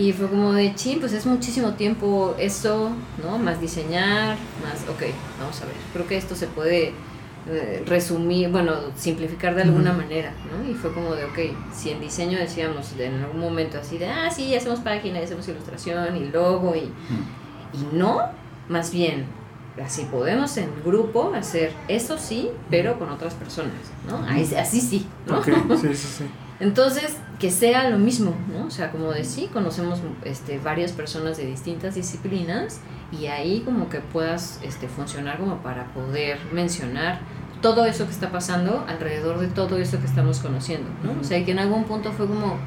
[0.00, 2.90] Y fue como de, chin, pues es muchísimo tiempo esto,
[3.22, 3.38] ¿no?
[3.38, 5.02] Más diseñar, más, ok,
[5.40, 6.92] vamos a ver, creo que esto se puede eh,
[7.86, 10.70] resumir, bueno, simplificar de alguna manera, ¿no?
[10.70, 11.38] Y fue como de, ok,
[11.74, 15.46] si en diseño decíamos de en algún momento así de, ah, sí, hacemos página, hacemos
[15.48, 16.90] ilustración y logo y,
[17.72, 18.20] y no,
[18.68, 19.26] más bien,
[19.84, 23.72] así podemos en grupo hacer eso sí, pero con otras personas,
[24.08, 24.24] ¿no?
[24.26, 25.38] Ahí- así sí, ¿no?
[25.38, 25.46] Ok,
[25.80, 26.24] sí, sí, sí.
[26.60, 28.66] Entonces, que sea lo mismo, ¿no?
[28.66, 33.88] O sea, como de sí, conocemos este, varias personas de distintas disciplinas y ahí como
[33.88, 37.20] que puedas este, funcionar como para poder mencionar
[37.60, 41.20] todo eso que está pasando alrededor de todo eso que estamos conociendo, ¿no?
[41.20, 42.58] O sea, que en algún punto fue como,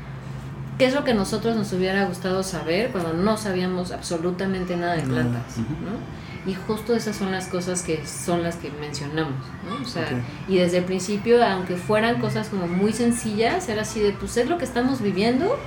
[0.78, 4.94] ¿qué es lo que a nosotros nos hubiera gustado saber cuando no sabíamos absolutamente nada
[4.96, 5.64] de plantas, Ujú.
[5.84, 6.18] ¿no?
[6.52, 9.34] Y justo esas son las cosas que son las que mencionamos,
[9.68, 9.84] ¿no?
[9.84, 10.50] O sea, Ok.
[10.50, 14.48] y desde el principio, aunque fueran cosas como muy sencillas, era así de, pues es
[14.48, 15.58] lo que estamos viviendo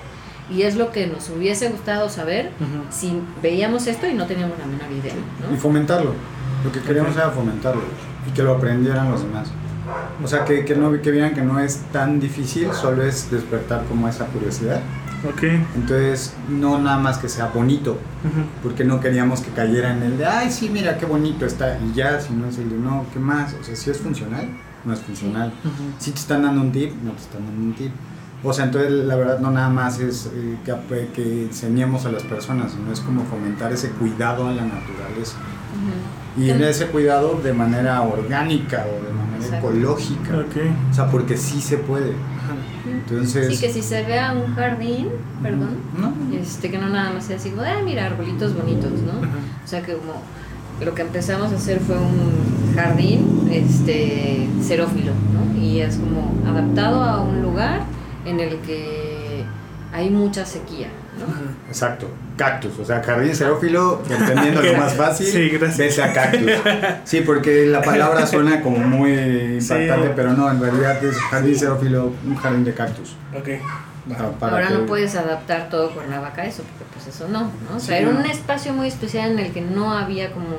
[0.51, 2.85] y es lo que nos hubiese gustado saber Ujú.
[2.90, 5.12] si veíamos esto y no teníamos la menor idea,
[5.51, 5.61] Y ¿no?
[5.61, 6.14] fomentarlo.
[6.64, 7.83] Lo que queríamos era fomentarlo
[8.27, 9.49] y que lo aprendieran los demás.
[10.23, 13.85] O sea, que, que, no, que vieran que no es tan difícil, solo es despertar
[13.87, 14.81] como esa curiosidad.
[15.28, 15.42] Ok.
[15.76, 18.46] Entonces, no nada más que sea bonito, Ujú.
[18.62, 21.92] porque no queríamos que cayera en el de, ay, sí, mira qué bonito está, y
[21.94, 23.54] ya, si no es el de, no, ¿qué más?
[23.61, 24.48] O sea, si es funcional,
[24.85, 25.52] no es funcional.
[25.64, 25.72] Ujú.
[25.98, 27.92] Si te están dando un tip, no te están dando un tip.
[28.42, 32.22] O sea, entonces la verdad no nada más es eh, que, que enseñemos a las
[32.22, 35.37] personas, sino es como fomentar ese cuidado a la naturaleza.
[35.37, 36.42] Ujú.
[36.42, 39.68] Y en ese cuidado de manera orgánica o de manera Exacto.
[39.68, 40.38] ecológica.
[40.38, 40.56] Ok.
[40.90, 42.14] O sea, porque sí se puede.
[42.87, 43.55] Entonces...
[43.55, 45.09] Sí, que si se vea un jardín,
[45.42, 46.13] perdón, ¿No?
[46.37, 49.21] este, que no nada más sea así como, ah, mira, arbolitos bonitos, ¿no?
[49.21, 50.15] O sea que como
[50.85, 55.61] lo que empezamos a hacer fue un jardín este xerófilo, ¿no?
[55.61, 57.83] Y es como adaptado a un lugar
[58.25, 59.44] en el que
[59.92, 60.88] hay mucha sequía,
[61.27, 61.68] ¿no?
[61.68, 66.50] Exacto, cactus, o sea, jardín xerófilo, entendiendo lo más fácil, Sí, a cactus.
[67.04, 70.12] Sí, porque la palabra suena como muy impactante, Sí.
[70.16, 73.16] pero no, en realidad es jardín xerófilo, un jardín de cactus.
[73.37, 73.48] Ok.
[74.40, 77.77] Para Ahora que- no puedes adaptar todo Cuernavaca a eso, porque pues eso no, ¿no?
[77.77, 78.18] O sea, Sí, era no.
[78.21, 80.56] un espacio muy especial en el que no había como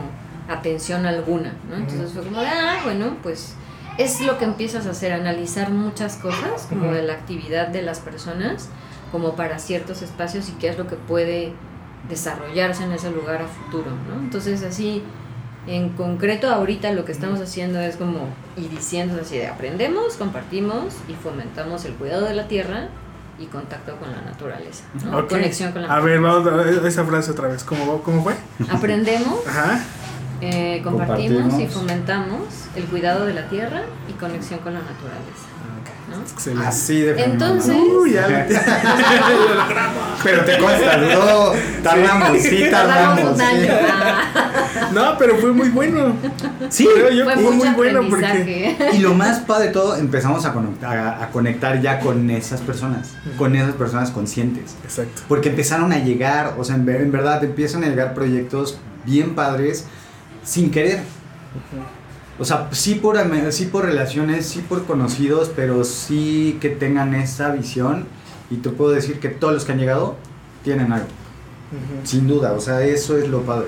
[0.47, 1.75] atención alguna, ¿no?
[1.77, 3.55] Entonces fue como, ah, bueno, pues
[3.97, 7.99] es lo que empiezas a hacer, analizar muchas cosas, como de la actividad de las
[7.99, 8.69] personas,
[9.11, 11.53] como para ciertos espacios y qué es lo que puede
[12.09, 14.19] desarrollarse en ese lugar a futuro, ¿no?
[14.21, 15.03] Entonces así,
[15.67, 20.95] en concreto ahorita lo que estamos haciendo es como, y diciendo así de aprendemos, compartimos
[21.07, 22.87] y fomentamos el cuidado de la tierra
[23.39, 25.19] y contacto con la naturaleza, ¿no?
[25.19, 25.29] Ok.
[25.29, 26.49] conexión con la A ver, naturaleza.
[26.51, 27.63] vamos a ver esa frase otra vez.
[27.63, 28.33] ¿Cómo, cómo fue?
[28.69, 29.83] Aprendemos, Ajá.
[30.41, 32.41] Eh, compartimos, y fomentamos
[32.75, 35.47] el cuidado de la tierra y conexión con la naturaleza,
[36.09, 36.21] ¿no?
[36.21, 36.67] Excelente.
[36.67, 37.75] Así de Entonces-.
[37.75, 38.37] Uy, ya lo-
[40.23, 41.51] Pero te consta, no,
[41.83, 43.37] tardamos, sí tardamos.
[43.37, 43.67] Tardamos sí.
[43.69, 44.21] Ah,
[44.93, 46.13] No, pero fue muy bueno.
[46.69, 48.75] Sí, yo fue muy bueno porque.
[48.93, 52.61] Y lo más padre de todo, empezamos a conectar, a, a conectar ya con esas
[52.61, 54.75] personas, con esas personas conscientes.
[54.83, 55.23] Exacto.
[55.27, 59.33] Porque empezaron a llegar, o sea, en, ver- en verdad empiezan a llegar proyectos bien
[59.35, 59.85] padres
[60.43, 61.01] sin querer.
[62.39, 63.17] O sea, sí por,
[63.51, 68.05] sí por relaciones, sí por conocidos, pero sí que tengan esa visión.
[68.49, 70.15] Y te puedo decir que todos los que han llegado
[70.63, 71.07] tienen algo,
[72.03, 72.53] sin duda.
[72.53, 73.67] O sea, eso es lo padre.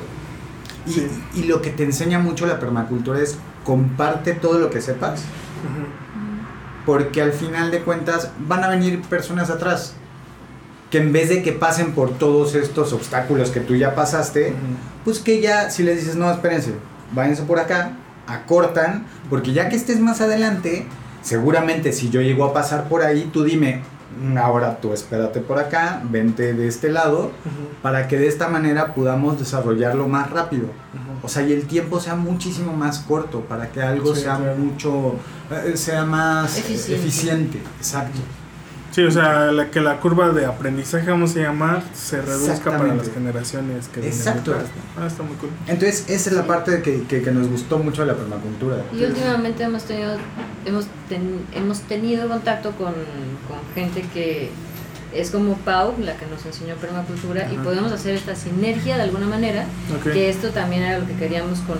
[0.85, 1.07] Y, Sí.
[1.35, 6.85] y lo que te enseña mucho la permacultura es comparte todo lo que sepas Ujú.
[6.85, 9.93] porque al final de cuentas van a venir personas atrás
[10.93, 14.53] que en vez de que pasen por todos estos obstáculos que tú ya pasaste,
[15.03, 16.75] pues que ya si les dices, no, espérense,
[17.13, 17.93] váyanse por acá,
[18.27, 20.85] acortan, porque ya que estés más adelante,
[21.23, 23.81] seguramente si yo llego a pasar por ahí, tú dime,
[24.21, 27.31] "Mm, ahora tú espérate por acá, vente de este lado,
[27.81, 30.67] para que de esta manera podamos desarrollarlo más rápido.
[31.23, 34.57] O sea, y el tiempo sea muchísimo más corto para que algo Sí, sea claro.
[34.57, 35.15] mucho,
[35.65, 36.95] eh, sea más Eficiente.
[37.01, 37.57] eficiente.
[37.79, 38.19] Exacto.
[38.93, 42.93] Sí, o sea, la, que la curva de aprendizaje, vamos a llamar, se reduzca para
[42.93, 44.55] las generaciones que vienen Exacto.
[45.01, 45.49] Ah, está muy cool.
[45.67, 48.77] Entonces, esa es la parte que, que, que nos gustó mucho de la permacultura.
[48.93, 50.15] Y últimamente hemos tenido,
[50.65, 54.51] hemos, ten- hemos tenido contacto con, con gente que
[55.11, 59.25] es como Pau, la que nos enseñó permacultura, y podemos hacer esta sinergia de alguna
[59.27, 59.65] manera,
[60.13, 61.77] que esto también era lo que queríamos con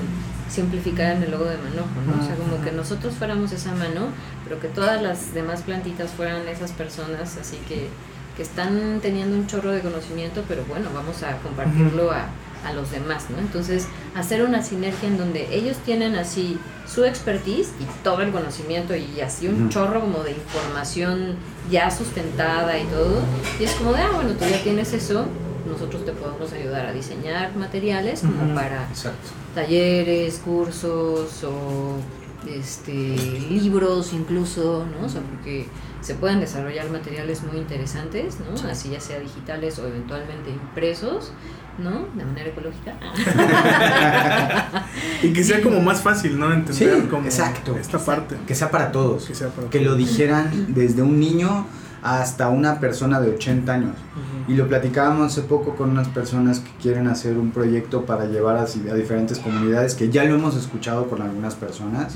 [0.54, 2.22] simplificar en el logo de manojo, ¿no?
[2.22, 4.08] O sea, como que nosotros fuéramos esa mano,
[4.44, 7.90] pero que todas las demás plantitas fueran esas personas, así que,
[8.38, 12.28] que están teniendo un chorro de conocimiento, pero bueno, vamos a compartirlo a,
[12.66, 13.40] a los demás, ¿no?
[13.40, 18.96] Entonces, hacer una sinergia en donde ellos tienen así su expertise y todo el conocimiento
[18.96, 21.36] y así un chorro como de información
[21.72, 23.22] ya sustentada y todo,
[23.60, 25.26] y es como de, ah, bueno, tú ya tienes eso,
[25.74, 29.30] nosotros te podemos ayudar a diseñar materiales como para Exacto.
[29.54, 31.98] talleres, cursos o
[32.48, 32.92] este
[33.50, 35.06] libros incluso, ¿no?
[35.06, 35.68] O sea, porque
[36.02, 38.58] se pueden desarrollar materiales muy interesantes, ¿no?
[38.58, 38.66] Sí.
[38.70, 41.32] Así ya sea digitales o eventualmente impresos,
[41.78, 42.06] ¿no?
[42.16, 42.98] De manera ecológica.
[45.24, 46.52] Y que sea como más fácil, ¿no?
[46.52, 47.78] Entender Sí, como exacto.
[47.80, 48.36] esta parte.
[48.46, 49.26] Que sea para todos.
[49.26, 51.66] Que sea para Que lo dijeran desde un niño
[52.04, 53.96] hasta una persona de 80 años.
[54.48, 58.58] Y lo platicábamos hace poco con unas personas que quieren hacer un proyecto para llevar
[58.58, 62.16] así a diferentes comunidades, que ya lo hemos escuchado con algunas personas.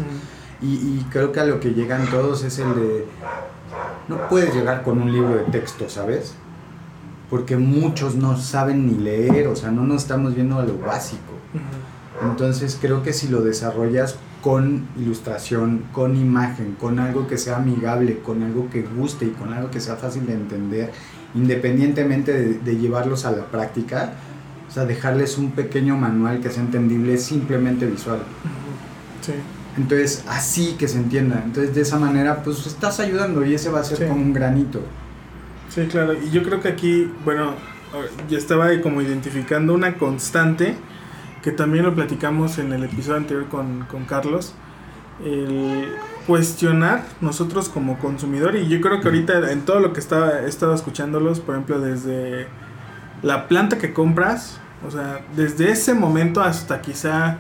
[0.61, 3.05] Y, y creo que a lo que llegan todos es el de...
[4.09, 6.35] No puedes llegar con un libro de texto, ¿sabes?
[7.29, 11.33] Porque muchos no saben ni leer, o sea, no nos estamos viendo a lo básico.
[12.21, 14.17] Entonces creo que si lo desarrollas
[14.47, 19.51] con ilustración, con imagen, con algo que sea amigable, con algo que guste y con
[19.51, 20.89] algo que sea fácil de entender,
[21.35, 24.13] independientemente de, de llevarlos a la práctica,
[24.65, 28.19] o sea, dejarles un pequeño manual que sea entendible simplemente visual.
[29.19, 29.33] Sí.
[29.75, 31.41] Entonces, así que se entienda.
[31.43, 34.05] Entonces, de esa manera, pues estás ayudando y ese va a ser Sí.
[34.05, 34.79] como un granito.
[35.67, 36.13] Sí, claro.
[36.13, 37.51] Y yo creo que aquí, bueno,
[38.29, 40.75] ya estaba como identificando una constante
[41.47, 44.53] que también lo platicamos en el episodio anterior con, con Carlos.
[45.23, 45.93] El
[46.27, 50.49] cuestionar nosotros como consumidor y yo creo que ahorita en todo lo que estaba, he
[50.49, 52.47] estado escuchándolos, por ejemplo, desde
[53.23, 57.37] la planta que compras, o sea, desde ese momento hasta quizá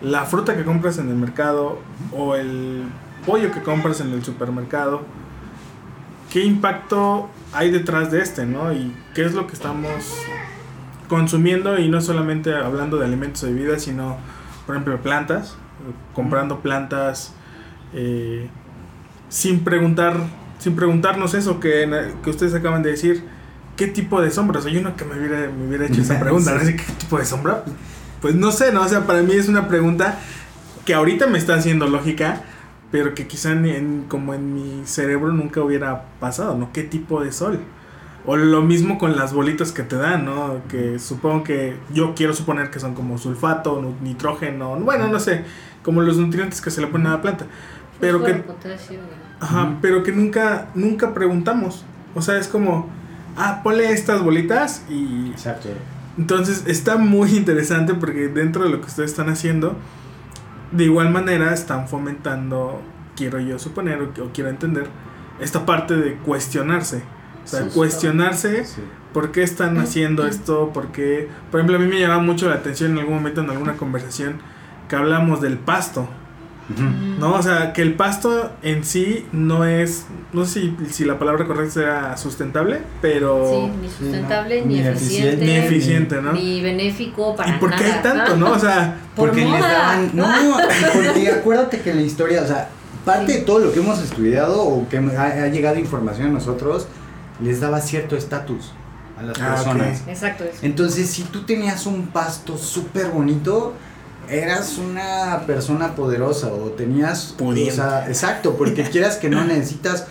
[0.00, 1.80] la fruta que compras en el mercado
[2.12, 2.84] o el
[3.26, 5.02] pollo que compras en el supermercado,
[6.32, 8.72] qué impacto hay detrás de este, ¿no?
[8.72, 9.90] Y qué es lo que estamos
[11.10, 14.16] consumiendo y no solamente hablando de alimentos o bebidas, sino,
[14.64, 15.56] por ejemplo, plantas,
[16.14, 17.34] comprando plantas
[17.92, 18.48] eh,
[19.28, 20.14] sin preguntar,
[20.58, 23.24] sin preguntarnos eso que, que ustedes acaban de decir,
[23.76, 24.60] ¿qué tipo de sombra?
[24.60, 26.60] O sea, yo no que me hubiera, me hubiera hecho esa pregunta, ¿no?
[26.60, 27.64] ¿qué tipo de sombra?
[28.22, 28.82] Pues, no sé, ¿no?
[28.82, 30.18] O sea, para mí es una pregunta
[30.86, 32.42] que ahorita me está haciendo lógica,
[32.92, 36.72] pero que quizá en, en- como en mi cerebro nunca hubiera pasado, ¿no?
[36.72, 37.60] ¿Qué tipo de sol?
[38.26, 40.60] O lo mismo con las bolitas que te dan, ¿no?
[40.68, 45.44] Que supongo que yo quiero suponer que son como sulfato, nitrógeno, bueno, no sé,
[45.82, 47.46] como los nutrientes que se le ponen a la planta.
[47.98, 49.00] Pero que, Fósforo, potasio,
[49.40, 51.84] ajá, pero que nunca, nunca preguntamos.
[52.14, 52.88] O sea, es como,
[53.36, 55.68] ah, ponle estas bolitas y Exacto.
[56.18, 59.76] entonces está muy interesante porque dentro de lo que ustedes están haciendo,
[60.72, 62.82] de igual manera están fomentando,
[63.16, 64.88] quiero yo suponer o, o quiero entender,
[65.40, 67.02] esta parte de cuestionarse.
[67.44, 68.80] O sea, cuestionarse Sí.
[69.12, 71.28] por qué están haciendo esto, por qué...
[71.50, 74.40] Por ejemplo, a mí me llama mucho la atención en algún momento en alguna conversación
[74.88, 76.08] que hablamos del pasto.
[77.18, 77.34] ¿No?
[77.34, 81.44] O sea, que el pasto en sí no es, no sé si, si la palabra
[81.44, 83.44] correcta sea sustentable, pero...
[83.50, 86.32] Sí, ni sustentable, no, ni, ni eficiente, Ni eficiente, ¿no?
[86.32, 87.94] ni benéfico para ¿Y por qué nada.
[87.96, 88.52] hay tanto, no?
[88.52, 89.68] O sea, Por porque les moda.
[89.68, 90.10] daban.
[90.14, 90.24] No,
[90.94, 92.68] porque acuérdate que la historia, o sea,
[93.04, 93.38] parte Sí.
[93.40, 96.86] de todo lo que hemos estudiado o que ha, ha llegado información a nosotros,
[97.42, 98.72] les daba cierto estatus
[99.18, 100.02] a las Ah, personas.
[100.06, 100.58] Exacto, eso.
[100.62, 103.74] Entonces, si tú tenías un pasto súper bonito,
[104.28, 107.34] eras una persona poderosa o tenías...
[107.36, 107.72] Pudiente.
[107.72, 110.06] O sea, exacto, porque quieras que no necesitas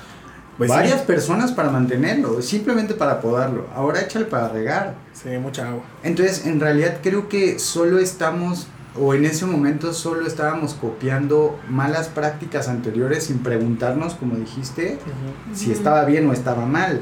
[0.57, 0.75] Pues sí.
[0.77, 3.67] varias personas para mantenerlo, simplemente para podarlo.
[3.73, 4.95] Ahora échale para regar.
[5.13, 5.83] sí, mucha agua.
[6.03, 8.67] Entonces, en realidad creo que solo estamos,
[8.99, 14.99] o en ese momento solo estábamos copiando malas prácticas anteriores sin preguntarnos, como dijiste,
[15.53, 16.99] si estaba bien o estaba mal.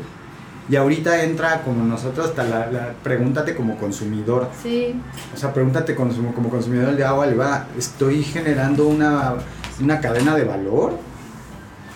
[0.69, 4.49] Y ahorita entra como nosotros hasta la, la pregúntate como consumidor.
[4.61, 4.99] Sí,
[5.33, 9.35] O sea, pregúntate como, como consumidor de agua, le va, estoy generando una,
[9.81, 10.93] una cadena de valor.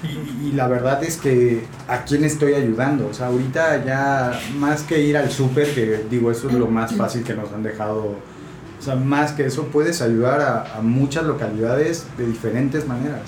[0.03, 3.07] Y, y la verdad es que a quién estoy ayudando.
[3.07, 6.93] O sea, ahorita ya más que ir al súper, que digo, eso es lo más
[6.95, 8.15] fácil que nos han dejado.
[8.79, 13.21] O sea, más que eso puedes ayudar a, a muchas localidades de diferentes maneras.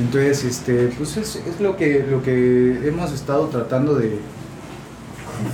[0.00, 4.18] Entonces, este, pues es, es lo, que, lo que hemos estado tratando de,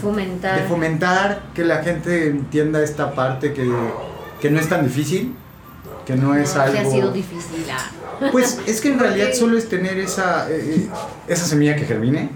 [0.01, 0.61] fomentar.
[0.63, 3.69] de fomentar que la gente entienda esta parte que,
[4.41, 5.35] que no es tan difícil,
[6.07, 6.75] que no es No, algo...
[6.75, 7.65] que ha sido difícil.
[7.73, 8.29] ah.
[8.31, 10.89] Pues es que en realidad solo es tener esa, eh,
[11.27, 12.31] esa semilla que germine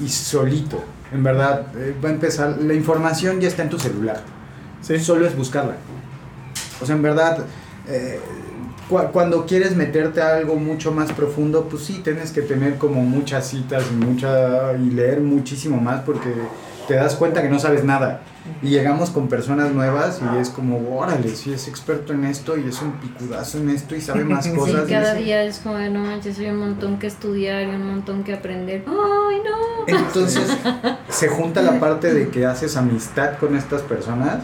[0.00, 0.84] y solito.
[1.12, 4.20] En verdad, eh, va a empezar, la información ya está en tu celular,
[4.82, 4.98] Sí.
[5.00, 5.76] solo es buscarla.
[6.80, 7.38] O sea, en verdad,
[7.88, 8.20] eh,
[8.88, 13.48] cuando quieres meterte a algo mucho más profundo, pues sí, tienes que tener como muchas
[13.48, 16.32] citas y, mucha, y leer muchísimo más porque
[16.86, 18.22] te das cuenta que no sabes nada.
[18.62, 22.66] Y llegamos con personas nuevas y es como, órale, sí es experto en esto y
[22.66, 24.88] es un picudazo en esto y sabe más Sí, cosas.
[24.88, 28.24] y cada día es como, no manches, hay un montón que estudiar y un montón
[28.24, 28.84] que aprender.
[28.86, 29.98] ¡Ay, no!
[29.98, 30.50] Entonces
[31.10, 34.38] se junta la parte de que haces amistad con estas personas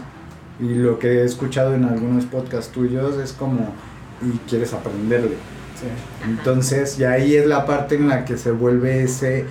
[0.59, 3.73] y lo que he escuchado en algunos podcasts tuyos es como
[4.21, 5.35] y quieres aprenderle.
[5.79, 5.87] Sí.
[6.25, 9.45] Entonces y ahí es la parte en la que se vuelve ese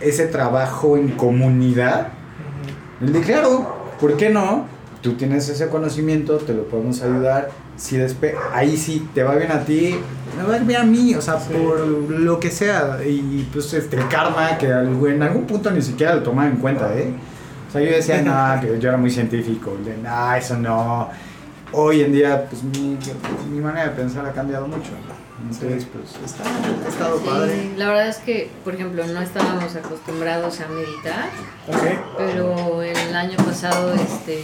[0.00, 2.08] ese trabajo en comunidad.
[3.00, 4.66] El de claro, ¿por qué no?
[5.02, 7.50] Tú tienes ese conocimiento, te lo podemos ayudar.
[7.76, 9.98] Si despe ahí sí te va bien a ti,
[10.36, 11.52] me va bien a mí, o sea, Sí.
[11.54, 12.98] por lo que sea.
[13.06, 16.94] Y pues este el karma, que en algún punto ni siquiera lo tomaba en cuenta,
[16.94, 17.12] ¿eh?
[17.68, 21.08] O sea, yo decía, no, que yo era muy científico, de, no, eso no.
[21.72, 22.98] Hoy en día, pues mi,
[23.50, 24.90] mi manera de pensar ha cambiado mucho.
[25.42, 27.70] Entonces, pues está, ha estado padre.
[27.76, 31.30] La verdad es que, por ejemplo, no estábamos acostumbrados a meditar,
[31.68, 32.16] Ok.
[32.18, 34.42] pero el año pasado, este,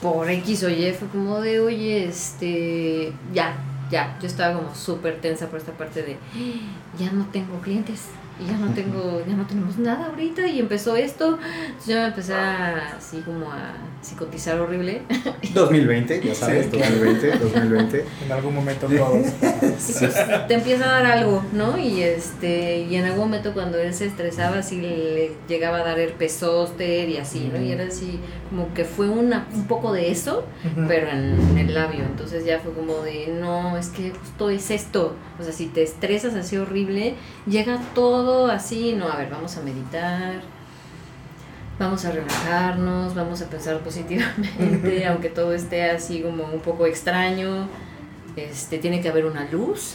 [0.00, 3.56] por X o Y, fue como de, oye, este, ya,
[3.90, 8.02] ya, yo estaba como súper tensa por esta parte de, "Ah, ya no tengo clientes.
[8.38, 11.38] Y ya no tengo, ya no tenemos nada ahorita y empezó esto.
[11.66, 15.02] Entonces yo me empecé a, así como a psicotizar horrible.
[15.54, 16.96] 2020, ya sabes, Sí, claro.
[16.96, 18.04] 2020, 2020.
[18.26, 19.26] En algún momento todos.
[19.76, 21.78] Pues te empieza a dar algo, ¿no?
[21.78, 25.98] Y este y en algún momento cuando él se estresaba así le llegaba a dar
[25.98, 27.60] herpes zóster y así, ¿no?
[27.60, 28.20] Y era así
[28.50, 30.44] como que fue una, un poco de eso,
[30.86, 32.04] pero en el labio.
[32.04, 35.14] Entonces ya fue como de, no, es que justo es esto.
[35.38, 37.14] O sea, si te estresas así horrible,
[37.46, 40.40] llega todo así, no, a ver, vamos a meditar.
[41.78, 47.68] Vamos a relajarnos, vamos a pensar positivamente, aunque todo esté así como un poco extraño.
[48.34, 49.94] Este, tiene que haber una luz.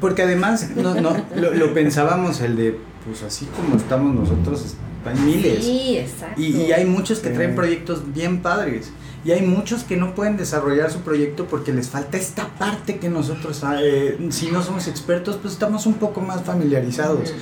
[0.00, 5.18] Porque además, no, no, lo, lo pensábamos el de, pues así como estamos nosotros, hay
[5.20, 5.64] miles.
[5.64, 6.40] Sí, exacto.
[6.40, 8.92] Y, y hay muchos que traen proyectos bien padres.
[9.24, 13.10] Y hay muchos que no pueden desarrollar su proyecto porque les falta esta parte que
[13.10, 17.34] nosotros, ah, eh, si no somos expertos, pues estamos un poco más familiarizados.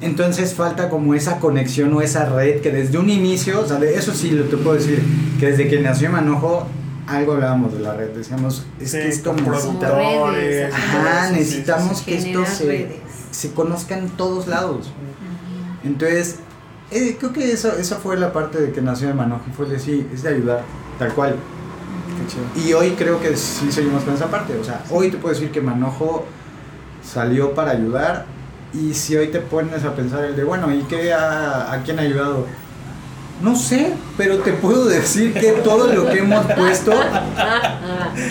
[0.00, 3.94] Entonces falta como esa conexión o esa red que desde un inicio, o sea, de
[3.96, 5.02] eso sí lo te puedo decir,
[5.38, 6.66] que desde que nació Manojo,
[7.06, 9.88] algo hablábamos de la red, decíamos, es Sí, que esto necesita...
[10.72, 12.96] Ajá, sí, necesitamos sí, que esto se, redes.
[13.30, 14.92] se conozca en todos lados.
[15.84, 16.36] Entonces,
[16.90, 19.78] eh, creo que esa, esa fue la parte de que nació de Manojo, fue de
[19.78, 20.62] sí, es de ayudar,
[21.02, 21.36] tal cual.
[22.54, 24.56] Y hoy creo que sí seguimos con esa parte.
[24.58, 26.26] O sea, hoy te puedo decir que Manojo
[27.02, 28.26] salió para ayudar.
[28.72, 31.98] Y si hoy te pones a pensar el de, bueno, ¿y qué a, a quién
[31.98, 32.46] ha ayudado?
[33.42, 36.92] No sé, pero te puedo decir que todo lo que hemos puesto,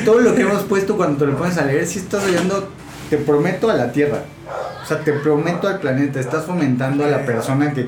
[0.05, 2.69] todo lo que hemos puesto cuando te lo pones a leer, sí estás ayudando,
[3.11, 4.19] te prometo, a la tierra.
[4.81, 7.87] O sea, te prometo al planeta, estás fomentando a la persona que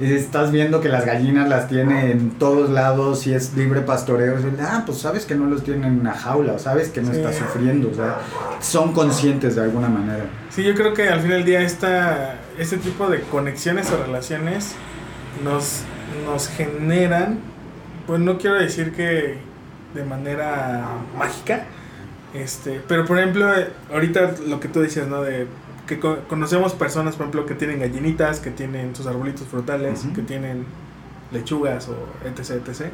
[0.00, 4.36] estás viendo que las gallinas las tiene en todos lados y es libre pastoreo.
[4.62, 7.18] Ah, pues sabes que no los tienen en una jaula, o sabes que no Sí.
[7.20, 8.18] está sufriendo, o sea,
[8.60, 10.24] son conscientes de alguna manera.
[10.50, 14.74] Sí, yo creo que al final del día esta, este tipo de conexiones o relaciones
[15.44, 15.82] nos,
[16.24, 17.38] nos generan,
[18.06, 19.36] pues no quiero decir que
[19.94, 20.86] de manera
[21.18, 21.64] mágica,
[22.34, 25.22] este, pero por ejemplo, eh, ahorita lo que tú decías, ¿no?
[25.22, 25.46] De
[25.86, 30.22] que co- conocemos personas, por ejemplo, que tienen gallinitas, que tienen sus arbolitos frutales, que
[30.22, 30.64] tienen
[31.32, 31.96] lechugas o
[32.28, 32.86] etc, etc.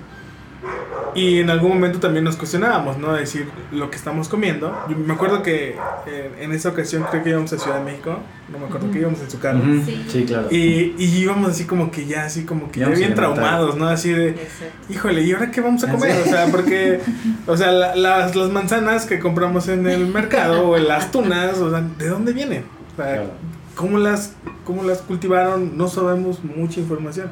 [1.15, 3.15] Y en algún momento también nos cuestionábamos, ¿no?
[3.15, 4.77] Decir lo que estamos comiendo.
[4.89, 5.75] Yo me acuerdo que
[6.07, 8.19] eh, en esa ocasión creo que íbamos a Ciudad de México,
[8.53, 9.59] no me acuerdo que íbamos en su carro.
[9.61, 10.05] Ujú, Sí.
[10.11, 10.49] Sí, claro.
[10.51, 13.89] Y, y íbamos así como que ya, así como que ya bien traumados, ¿no?
[13.89, 14.93] Así de, Exacto.
[14.93, 16.21] híjole, ¿y ahora qué vamos a ¿En comer?
[16.21, 17.01] O sea, porque,
[17.47, 21.57] o sea, la- las, las manzanas que compramos en el mercado o en las tunas,
[21.59, 22.65] o sea, ¿de dónde vienen?
[22.93, 23.31] O sea, Claro.
[23.75, 25.79] ¿cómo, las, ¿cómo las cultivaron?
[25.79, 27.29] No sabemos mucha información.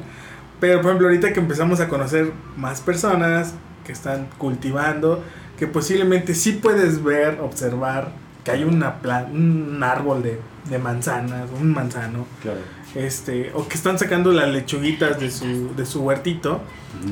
[0.59, 3.53] Pero, por ejemplo, ahorita que empezamos a conocer más personas
[3.85, 5.23] que están cultivando,
[5.59, 8.09] que posiblemente sí puedes ver, observar
[8.43, 8.95] que hay una
[9.31, 10.39] un árbol de,
[10.69, 12.59] de manzanas, un manzano, Claro.
[12.95, 16.61] este, o que están sacando las lechuguitas de su, de su huertito,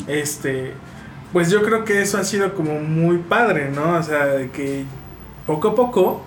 [0.08, 0.74] este,
[1.32, 3.98] pues yo creo que eso ha sido como muy padre, ¿no?
[3.98, 4.86] O sea, de que
[5.48, 6.24] poco a poco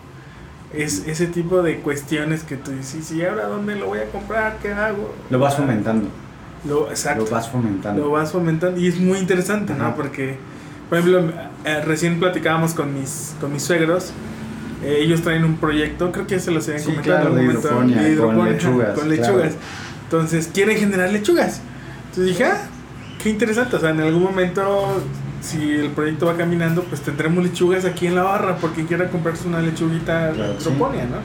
[0.73, 4.59] es ese tipo de cuestiones que tú dices, ¿y ahora dónde lo voy a comprar?
[4.61, 5.15] ¿Qué hago?
[5.31, 6.09] Lo vas fomentando.
[6.69, 7.25] Lo, exacto.
[7.25, 8.03] Lo vas fomentando.
[8.05, 9.85] Lo vas fomentando y es muy interesante, ¿no?
[9.87, 9.95] Ajá.
[9.97, 10.37] Porque,
[10.89, 11.33] por ejemplo,
[11.65, 14.13] eh, recién platicábamos con mis, con mis suegros.
[14.83, 17.39] eh, ellos traen un proyecto, creo que ya se los habían Sí, comentado claro, en
[17.39, 19.23] algún momento, hidroponía, de con hidroponía, lechugas, Con claro.
[19.23, 19.53] lechugas.
[20.05, 21.61] Entonces, quieren generar lechugas.
[22.11, 22.63] Entonces dije, ah,
[23.23, 23.77] qué interesante.
[23.77, 25.03] O sea, en algún momento,
[25.41, 29.49] si el proyecto va caminando, pues tendremos lechugas aquí en la barra, porque quiera comprarse
[29.49, 30.69] una lechuguita Claro, sí.
[30.69, 31.17] hidroponía, ¿no?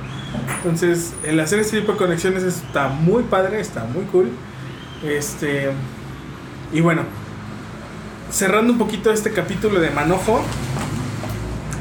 [0.58, 4.30] Entonces, el hacer este tipo de conexiones está muy padre, está muy cool.
[5.04, 5.72] Este.
[6.74, 7.04] Y bueno,
[8.32, 10.42] cerrando un poquito este capítulo de Manojo,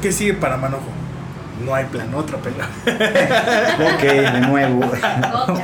[0.01, 0.83] ¿qué sigue para Manojo?
[1.65, 2.67] No hay plan, otra pelea.
[3.95, 4.81] Ok, de nuevo.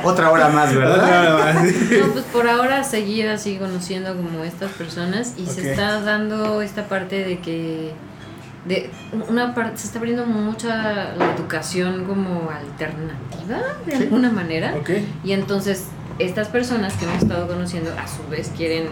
[0.04, 1.54] Otra hora más, ¿verdad?
[2.00, 6.86] No, pues por ahora seguir así conociendo como estas personas y se está dando esta
[6.88, 7.92] parte de que
[8.66, 8.90] de
[9.28, 14.02] una parte se está abriendo mucha la educación como alternativa de Sí.
[14.04, 14.90] alguna manera ok.
[15.24, 15.84] y entonces
[16.18, 18.86] estas personas que hemos estado conociendo a su vez quieren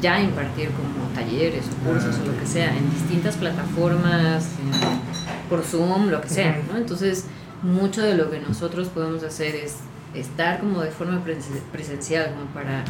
[0.00, 5.62] ya impartir como talleres o cursos o lo que sea en distintas plataformas en- por
[5.64, 6.60] Zoom lo que sea.
[6.70, 6.78] ¿no?
[6.78, 7.26] entonces
[7.62, 9.76] mucho de lo que nosotros podemos hacer es
[10.14, 12.84] estar como de forma presen- presencial como para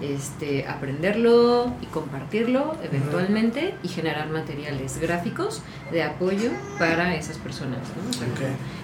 [0.00, 5.60] este aprenderlo y compartirlo eventualmente y generar materiales gráficos
[5.92, 8.10] de apoyo para esas personas ¿no?
[8.10, 8.26] O sea,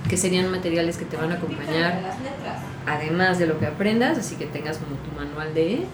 [0.09, 2.01] que serían materiales que te van a acompañar
[2.87, 5.87] además de lo que aprendas, así que tengas como tu manual de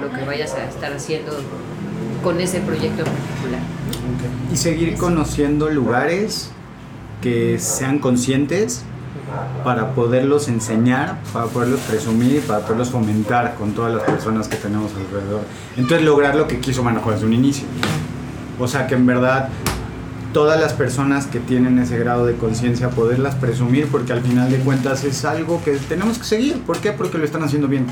[0.00, 1.32] lo que vayas a estar haciendo
[2.22, 3.60] con ese proyecto en particular.
[4.52, 6.50] Y seguir conociendo lugares
[7.22, 8.82] que sean conscientes
[9.64, 14.92] para poderlos enseñar, para poderlos presumir, para poderlos fomentar con todas las personas que tenemos
[14.94, 15.42] alrededor.
[15.76, 17.66] Entonces lograr lo que quiso Manojo desde un inicio.
[18.58, 19.50] O sea que en verdad
[20.38, 24.58] todas las personas que tienen ese grado de conciencia poderlas presumir porque al final de
[24.58, 26.60] cuentas es algo que tenemos que seguir.
[26.60, 26.92] ¿Por qué?
[26.92, 27.88] Porque lo están haciendo bien.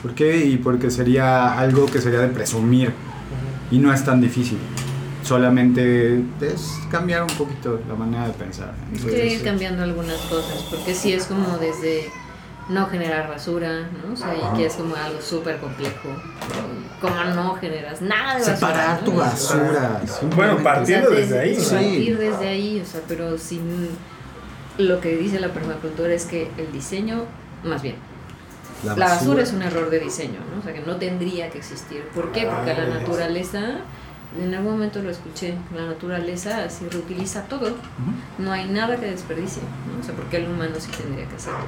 [0.00, 0.46] ¿Por qué?
[0.46, 2.94] Y porque sería algo que sería de presumir
[3.70, 4.56] y no es tan difícil.
[5.22, 8.72] Solamente es cambiar un poquito la manera de pensar.
[8.90, 12.10] Es Entonces, que ir cambiando algunas cosas, porque sí es como desde
[12.70, 14.12] no generar basura, ¿no?
[14.12, 16.08] O sea, y que es como algo súper complejo.
[17.00, 18.56] Como no generas nada de basura.
[18.56, 19.04] Separar ¿no?
[19.04, 20.00] tu basura.
[20.36, 21.54] Bueno, partiendo O sea, desde ahí.
[21.56, 21.74] Sí.
[21.74, 23.88] Partir desde ahí, o sea, pero sin.
[24.78, 27.24] Lo que dice la permacultura es que el diseño,
[27.64, 27.96] más bien,
[28.84, 30.60] la basura es un error de diseño, ¿no?
[30.60, 32.02] O sea, que no tendría que existir.
[32.14, 32.46] ¿Por qué?
[32.46, 33.60] Porque la Ah, naturaleza
[34.38, 37.72] en algún momento lo escuché, la naturaleza así reutiliza todo,
[38.38, 39.62] no hay nada que desperdicie,
[39.92, 40.00] ¿no?
[40.00, 41.58] O sea, porque el humano sí tendría que hacerlo.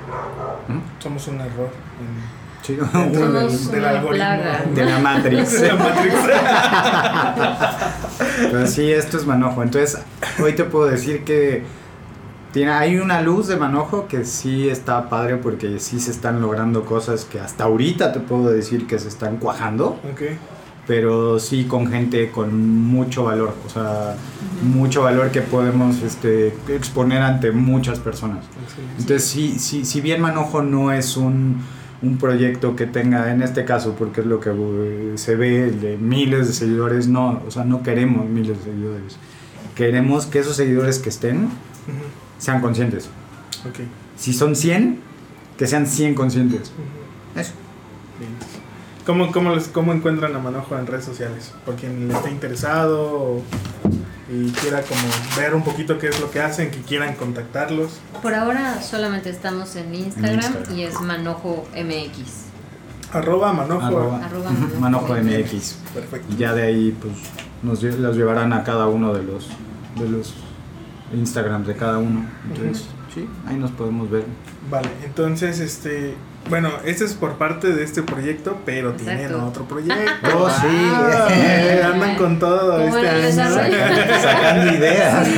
[1.00, 1.70] Somos un error.
[2.00, 4.10] en- Sí, del- Somos del una algoritmo.
[4.10, 4.62] plaga.
[4.72, 5.52] de la Matrix.
[5.60, 6.14] De la Matrix.
[8.52, 9.62] Pero sí, esto es manojo.
[9.62, 9.98] Entonces,
[10.40, 11.64] hoy te puedo decir que
[12.52, 16.84] tiene, hay una luz de manojo que sí está padre porque sí se están logrando
[16.84, 20.20] cosas que hasta ahorita te puedo decir que se están cuajando, ok.
[20.86, 24.16] Pero sí con gente con mucho valor, o sea,
[24.62, 28.44] mucho valor que podemos este, exponer ante muchas personas.
[28.98, 31.62] Entonces, sí, sí, si bien Manojo no es un,
[32.02, 35.96] un proyecto que tenga, en este caso, porque es lo que eh, se ve, de
[35.96, 39.16] miles de seguidores, no, o sea, no queremos miles de seguidores.
[39.76, 41.48] Queremos que esos seguidores que estén
[42.38, 43.08] sean conscientes.
[44.16, 44.98] Si son 100,
[45.56, 46.72] que sean 100 conscientes.
[47.36, 47.52] Eso.
[49.06, 51.52] ¿Cómo, cómo, les, ¿Cómo encuentran a Manojo en redes sociales?
[51.66, 53.42] Por quien le esté interesado o-
[54.32, 55.00] y quiera como
[55.36, 58.00] ver un poquito qué es lo que hacen, que quieran contactarlos.
[58.22, 60.76] Por ahora solamente estamos en Instagram, Instagram.
[60.78, 62.44] y es Manojo MX.
[63.12, 63.84] Arroba Manojo.
[63.84, 64.18] Arroba,
[64.50, 65.76] Manojo Manojo MX.
[65.92, 66.32] Perfecto.
[66.32, 67.12] Y ya de ahí, pues,
[67.62, 69.48] nos los llevarán a cada uno de los,
[69.98, 70.32] de los
[71.12, 72.24] Instagrams de cada uno.
[72.48, 74.24] Entonces, sí, ahí nos podemos ver.
[74.70, 76.14] Vale, entonces, este,
[76.48, 79.46] bueno, este es por parte de este proyecto, pero tienen Exacto.
[79.46, 80.02] otro proyecto.
[80.36, 80.66] Oh, sí.
[80.66, 81.28] Ah,
[81.94, 83.32] andan con todo Como este año.
[84.22, 85.28] Sacando ideas.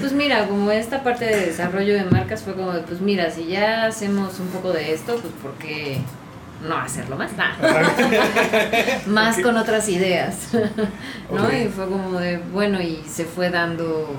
[0.00, 3.46] Pues mira, como esta parte de desarrollo de marcas fue como de, pues mira, si
[3.46, 5.98] ya hacemos un poco de esto, pues ¿por qué
[6.66, 7.30] no hacerlo más?
[9.06, 10.48] Más con otras ideas,
[11.30, 11.52] ¿no?
[11.52, 14.10] Y fue como de, bueno, y se fue dando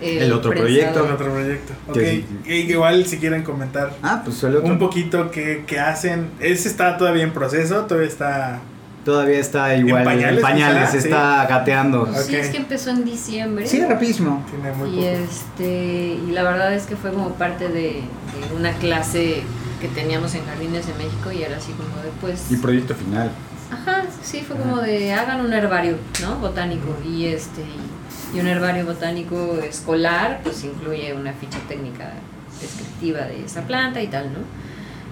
[0.00, 1.04] El otro Con proyecto.
[1.04, 1.72] otro proyecto.
[1.88, 5.78] Ok, Que- y igual si quieren comentar Ah, pues el otro un poquito qué, qué
[5.80, 6.30] hacen.
[6.40, 8.60] Ese está todavía en proceso, todavía está...
[9.04, 10.00] todavía está igual.
[10.02, 10.98] ¿En pañales, pañales, quizá?
[10.98, 12.02] está gateando.
[12.02, 12.16] Ok.
[12.26, 13.66] Sí, es que empezó en diciembre.
[13.66, 14.44] Sí, rapidísimo.
[14.50, 15.06] Tiene muy Y poco.
[15.30, 19.42] este y la verdad es que fue como parte de, de una clase
[19.80, 23.30] que teníamos en Jardines de México y era así como de pues Y proyecto final.
[23.70, 27.87] ajá sí fue como de hagan un herbario no botánico y este y,
[28.34, 32.12] y un herbario botánico escolar pues incluye una ficha técnica
[32.60, 34.40] descriptiva de esa planta y tal no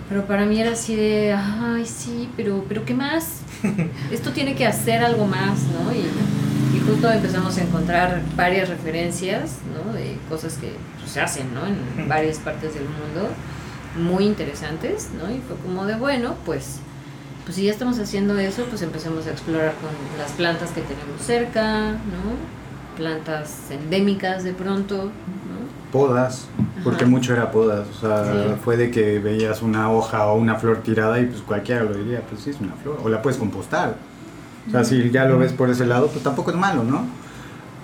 [0.09, 3.41] pero para mí era así de ay sí pero pero qué más
[4.11, 6.05] esto tiene que hacer algo más no y
[6.77, 9.93] y justo empezamos a encontrar varias referencias, ¿no?
[9.93, 11.67] De cosas que pues, se hacen, ¿no?
[11.67, 13.31] En varias partes del mundo,
[13.97, 15.31] muy interesantes, ¿no?
[15.35, 16.79] Y fue como de, bueno, pues,
[17.45, 21.21] pues si ya estamos haciendo eso, pues empecemos a explorar con las plantas que tenemos
[21.21, 22.66] cerca, ¿no?
[22.97, 25.92] Plantas endémicas de pronto, ¿no?
[25.92, 26.47] Podas,
[26.82, 27.86] porque mucho era podas.
[27.97, 28.55] O sea, Sí.
[28.64, 32.22] fue de que veías una hoja o una flor tirada y pues cualquiera lo diría,
[32.28, 32.99] pues sí, es una flor.
[33.05, 33.97] O la puedes compostar.
[34.66, 37.05] O sea, si ya lo ves por ese lado, pues tampoco es malo, ¿no?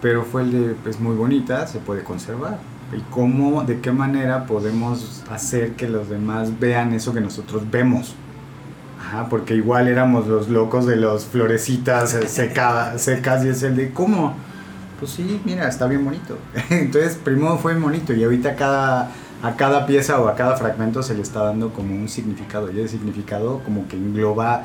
[0.00, 2.58] Pero fue el de, pues muy bonita, se puede conservar.
[2.92, 8.14] ¿Y cómo, de qué manera podemos hacer que los demás vean eso que nosotros vemos?
[9.00, 13.76] Ajá, porque igual éramos los locos de las florecitas eh, secadas, secas y es el
[13.76, 14.34] de, ¿cómo?
[15.02, 16.38] Pues sí, mira, está bien bonito.
[16.70, 19.10] Entonces, primero fue bonito y ahorita cada,
[19.42, 22.70] a cada pieza o a cada fragmento se le está dando como un significado.
[22.70, 24.62] Y ese significado como que engloba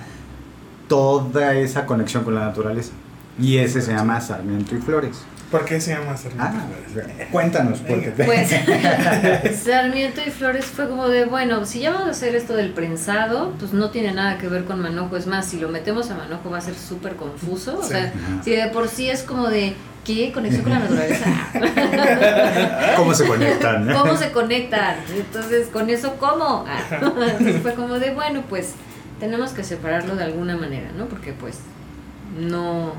[0.88, 2.92] toda esa conexión con la naturaleza.
[3.40, 5.24] Y ese se llama Sarmiento y Flores.
[5.50, 7.28] ¿Por qué se llama Sarmiento Ah, y Flores?
[7.32, 8.24] cuéntanos, porque te-
[9.46, 12.74] Pues Sarmiento y Flores fue como de, bueno, si ya vamos a hacer esto del
[12.74, 15.16] prensado, pues no tiene nada que ver con manojo.
[15.18, 17.80] Es más, si lo metemos a manojo va a ser súper confuso.
[17.80, 17.90] O Sí.
[17.90, 18.44] sea, Ajá.
[18.44, 19.74] si de por sí es como de,
[20.08, 20.32] ¿qué?
[20.32, 21.26] Conexión con la naturaleza.
[22.96, 23.94] ¿Cómo se conectan?
[23.94, 24.96] ¿Cómo se conectan?
[25.14, 26.66] Entonces, ¿con eso cómo?
[26.68, 28.74] Ah, Entonces fue como de, bueno, pues
[29.20, 31.06] tenemos que separarlo de alguna manera, ¿no?
[31.08, 31.60] Porque pues
[32.40, 32.94] no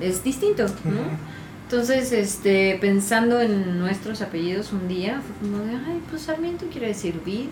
[0.00, 1.30] es distinto, ¿no?
[1.64, 6.88] Entonces, este, pensando en nuestros apellidos un día, fue como de, ay, pues Sarmiento quiere
[6.88, 7.48] decir vid,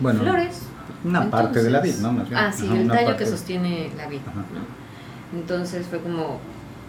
[0.00, 0.62] Bueno, flores.
[1.04, 2.12] una parte de la vid, ¿no?
[2.12, 2.40] Más bien.
[2.40, 3.24] Ah, sí, Ajá, el tallo parte.
[3.24, 4.20] que sostiene la vid.
[4.34, 5.38] ¿no?
[5.38, 6.40] Entonces fue como,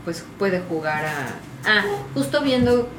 [0.10, 1.28] pues puede jugar a...
[1.68, 1.84] Ah,
[2.16, 2.90] justo viendo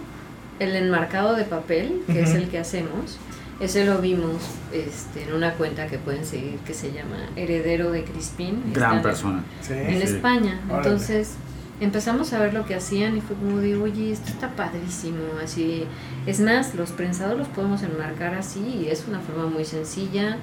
[0.60, 3.18] el enmarcado de papel, que es el que hacemos,
[3.58, 4.36] ese lo vimos
[4.72, 8.62] este, en una cuenta que pueden seguir que se llama Heredero de Crispín.
[8.72, 9.42] Gran en- persona.
[9.60, 9.72] Sí.
[9.72, 10.14] En Sí.
[10.14, 10.60] España.
[10.68, 10.88] Órale.
[10.88, 11.32] Entonces
[11.80, 15.18] empezamos a ver lo que hacían y fue como de, oye, esto está padrísimo.
[15.42, 15.86] Así,
[16.26, 20.36] es más, los prensados los podemos enmarcar así y es una forma muy sencilla.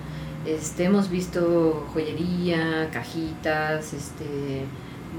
[0.45, 4.65] Este, hemos visto joyería, cajitas, este,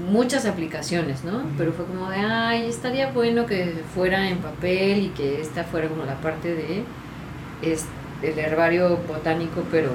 [0.09, 1.37] muchas aplicaciones, ¿no?
[1.39, 1.47] Ujú.
[1.57, 5.87] Pero fue como de, ay, estaría bueno que fuera en papel y que esta fuera
[5.87, 6.83] como la parte de
[7.61, 7.85] es,
[8.21, 9.89] el herbario botánico, pero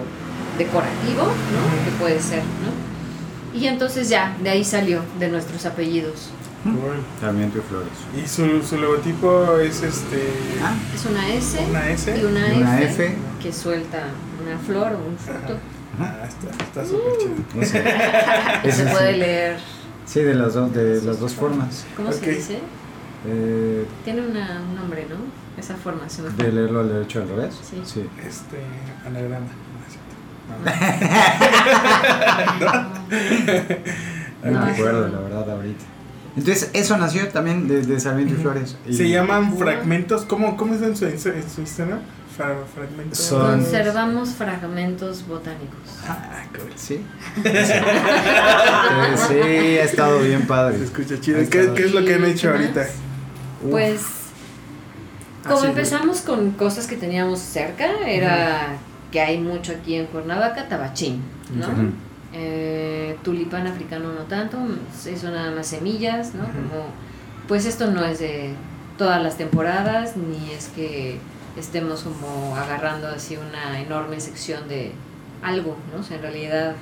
[0.59, 1.85] decorativo, ¿no?
[1.85, 3.59] Que puede ser, ¿no?
[3.59, 6.31] Y entonces ya, de ahí salió, de nuestros apellidos.
[6.65, 6.97] Cool.
[7.21, 7.93] Sarmiento y Flores.
[8.17, 10.29] Y su, su logotipo es este.
[10.63, 12.17] Ah, Es una S Una S.
[12.19, 13.17] y una, Y una F, F.
[13.43, 14.05] que suelta
[14.43, 15.59] una flor o un fruto.
[16.01, 17.35] Ah, está está súper chido.
[17.55, 18.73] no sé.
[18.73, 19.57] Se puede leer,
[20.07, 21.85] Sí, de las dos, de las dos formas.
[21.97, 22.59] ¿cómo se dice?
[23.27, 25.17] Eh, Tiene una, un nombre, ¿no?
[25.59, 27.55] Esa forma, se me de leerlo al derecho al revés.
[27.63, 27.81] Sí.
[27.85, 28.07] sí.
[28.27, 28.59] Este.
[29.07, 29.47] Anagrama.
[32.61, 32.65] No.
[32.67, 32.73] No.
[34.51, 35.85] No No, me acuerdo, la verdad, ahorita.
[36.37, 38.77] Entonces, eso nació también de, de Sarmiento y Flores.
[38.87, 40.25] Y Se llaman fragmentos.
[40.25, 42.01] ¿Cómo, cómo es en su, en su Instagram?
[42.37, 43.19] Fra- fragmentos.
[43.19, 45.79] Son- Conservamos fragmentos botánicos.
[46.09, 46.73] Ah, cool.
[46.77, 47.01] Sí.
[49.29, 49.35] Sí,
[49.79, 50.79] ha estado bien padre.
[50.79, 51.39] Se escucha chido.
[51.51, 52.81] ¿Qué, qué es lo que han ¿Y hecho ahorita?
[53.63, 53.71] Uf.
[53.71, 54.01] Pues,
[55.45, 58.77] como Así de- empezamos con cosas que teníamos cerca, era
[59.11, 61.23] que hay mucho aquí en Cuernavaca, tabachín,
[61.55, 61.67] ¿no?
[62.33, 64.59] Eh, tulipán africano no tanto,
[65.07, 66.45] eso nada más semillas, ¿no?
[66.47, 66.87] Como,
[67.47, 68.55] pues esto no es de
[68.99, 71.19] todas las temporadas, ni es que
[71.57, 74.93] estemos como agarrando así una enorme sección de
[75.43, 76.01] algo, ¿no?
[76.01, 76.75] O sea, en realidad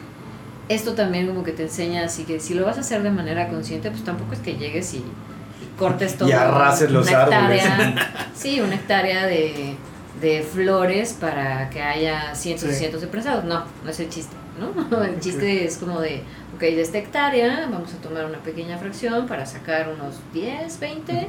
[0.69, 3.49] esto también como que te enseña así que si lo vas a hacer de manera
[3.49, 6.29] consciente, pues tampoco es que llegues y, y cortes todo.
[6.29, 7.65] Y arrases los una árboles.
[7.65, 9.77] hectárea, sí, una hectárea de,
[10.21, 13.45] de flores para que haya cientos y cientos de prensados.
[13.45, 15.03] No, no es el chiste, ¿no?
[15.05, 16.23] El chiste es como de,
[16.55, 21.27] ok, de esta hectárea vamos a tomar una pequeña fracción para sacar unos 10, 20,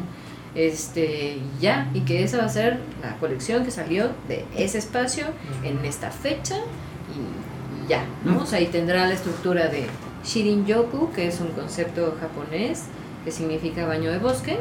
[0.56, 5.26] este, ya, y que esa va a ser la colección que salió de ese espacio
[5.64, 8.44] en esta fecha y, y ya, ¿no?
[8.44, 9.88] O sea, y tendrá la estructura de
[10.26, 12.84] Shirin-yoku, que es un concepto japonés
[13.26, 14.58] que significa baño de bosque,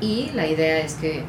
[0.00, 1.22] y la idea es que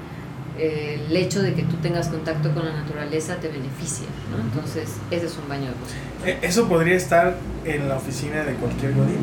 [0.58, 4.42] eh, el hecho de que tú tengas contacto con la naturaleza te beneficia, ¿no?
[4.42, 6.32] Entonces, ese es un baño de bosque.
[6.32, 7.36] Eh, Eso podría estar
[7.66, 9.18] en la oficina de cualquier godín.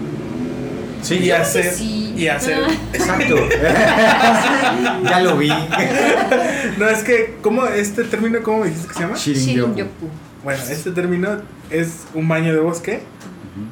[1.02, 1.72] Sí, y hacer.
[1.72, 2.14] sí.
[2.16, 2.58] Y hacer.
[2.66, 2.72] Ah.
[2.92, 3.36] Exacto.
[5.04, 5.48] ya lo vi.
[6.78, 9.14] No, es que, ¿cómo este término, cómo me dijiste que se llama?
[9.16, 10.08] Shirin-yoku.
[10.44, 11.40] Bueno, este término
[11.70, 13.02] es un baño de bosque.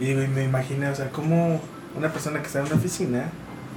[0.00, 1.60] Y me imaginé, o sea, como
[1.96, 3.30] una persona que está en una oficina,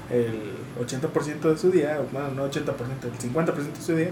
[0.09, 2.65] el 80% de su día, bueno, no 80%,
[3.03, 4.09] el 50% de su día,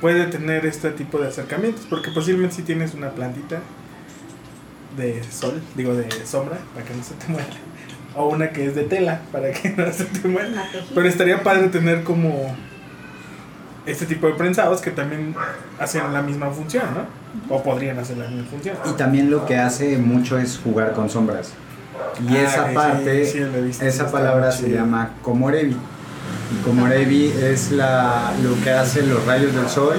[0.00, 1.86] puede tener este tipo de acercamientos.
[1.88, 3.60] Porque posiblemente si tienes una plantita
[4.96, 7.48] de sol, digo de sombra, para que no se te muera.
[8.18, 10.68] O una que es de tela, para que no se te muera.
[10.94, 12.54] Pero estaría padre tener como
[13.86, 15.34] este tipo de prensados que también
[15.78, 17.54] hacen la misma función, ¿no?
[17.54, 18.76] O podrían hacer la misma función.
[18.84, 21.52] Y también lo que hace mucho es jugar con sombras.
[22.28, 23.40] Y Ah, esa sí, parte, sí,
[23.80, 25.76] esa palabra se llama komorebi.
[26.52, 29.96] Y komorebi es la, lo que hacen los rayos del sol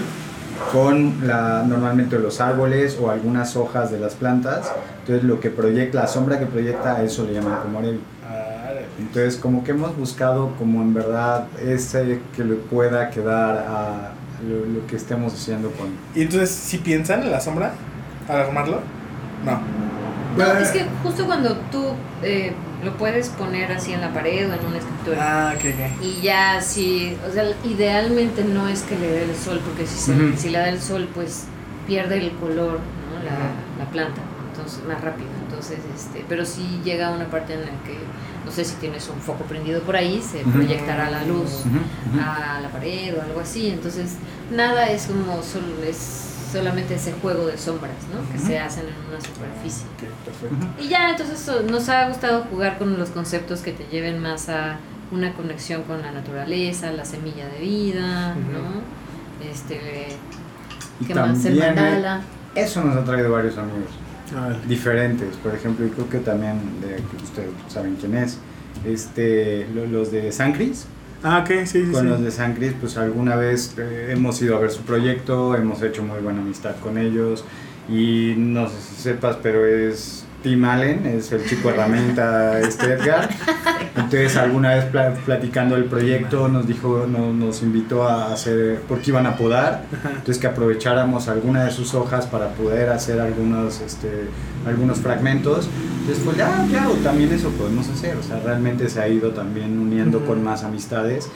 [0.71, 4.71] con la, normalmente los árboles o algunas hojas de las plantas.
[5.01, 7.99] Entonces lo que proyecta, la sombra que proyecta, a eso le llaman komorebi.
[8.27, 14.11] Ah, Entonces como que hemos buscado como en verdad ese que le pueda quedar a
[14.47, 15.87] lo, lo que estemos haciendo con...
[16.15, 17.73] Y entonces, si piensan en la sombra,
[18.27, 18.79] al armarlo,
[19.45, 19.59] no.
[20.37, 21.83] No, es que justo cuando tú
[22.23, 22.53] eh,
[22.83, 25.17] lo puedes poner así en la pared o en una escritura.
[25.19, 26.03] Ah, ok, ok.
[26.03, 29.97] Y ya si, o sea, idealmente no es que le dé el sol, porque si,
[29.99, 31.45] se- si le da el sol, pues
[31.87, 33.23] pierde el color, ¿no?
[33.23, 33.79] la, Ujú.
[33.79, 34.21] la planta,
[34.51, 35.27] entonces más rápido.
[35.43, 37.97] Entonces, este, pero si llega a una parte en la que,
[38.45, 41.63] no sé si tienes un foco prendido por ahí, se proyectará la luz
[42.23, 43.69] a la pared o algo así.
[43.69, 44.13] Entonces,
[44.51, 48.31] nada es como solo, es solamente ese juego de sombras, ¿no?
[48.31, 49.85] Que se hacen en una superficie.
[50.25, 50.67] Perfecto.
[50.83, 54.77] Y ya, entonces nos ha gustado jugar con los conceptos que te lleven más a
[55.11, 58.51] una conexión con la naturaleza, la semilla de vida, Ujú.
[58.51, 59.49] ¿no?
[59.51, 60.07] Este,
[60.99, 61.43] Y ¿qué más?
[61.45, 62.21] El eh, mandala.
[62.55, 63.89] Eso nos ha traído varios amigos
[64.33, 64.57] Vale.
[64.67, 65.35] diferentes.
[65.37, 68.37] Por ejemplo, y creo que también de que ustedes saben quién es.
[68.85, 70.85] Este, lo- los de San Cris.
[71.23, 71.91] Ah, ok, sí, sí.
[71.91, 72.07] Con sí.
[72.07, 75.81] los de San Cris, pues alguna vez eh, hemos ido a ver su proyecto, hemos
[75.81, 77.43] hecho muy buena amistad con ellos.
[77.89, 83.27] Y no sé si sepas, pero es Tim Allen, es el chico herramienta este Edgar.
[83.95, 89.11] Entonces alguna vez pla- platicando el proyecto nos dijo, no- nos invitó a hacer, porque
[89.11, 94.09] iban a podar, entonces que aprovecháramos alguna de sus hojas para poder hacer algunos, este,
[94.65, 95.67] algunos fragmentos.
[96.01, 99.77] Entonces pues ya, claro, también eso podemos hacer, o sea, realmente se ha ido también
[99.77, 101.29] uniendo con más amistades.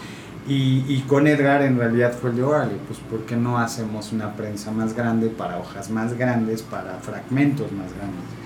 [0.45, 4.11] Y, y con Edgar en realidad fue el de, órale, pues ¿por qué no hacemos
[4.11, 8.42] una prensa más grande para hojas más grandes, para fragmentos más grandes?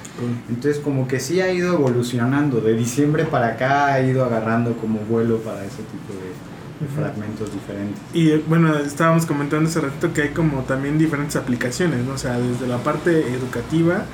[0.49, 4.99] Entonces como que sí ha ido evolucionando, de diciembre para acá ha ido agarrando como
[4.99, 6.57] vuelo para ese tipo de,
[6.95, 7.99] fragmentos diferentes.
[8.13, 12.13] Y bueno, estábamos comentando hace ratito que hay como también diferentes aplicaciones, ¿no?
[12.13, 14.05] O sea, desde la parte educativa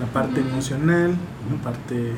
[0.00, 1.10] la parte emocional,
[1.50, 2.12] la parte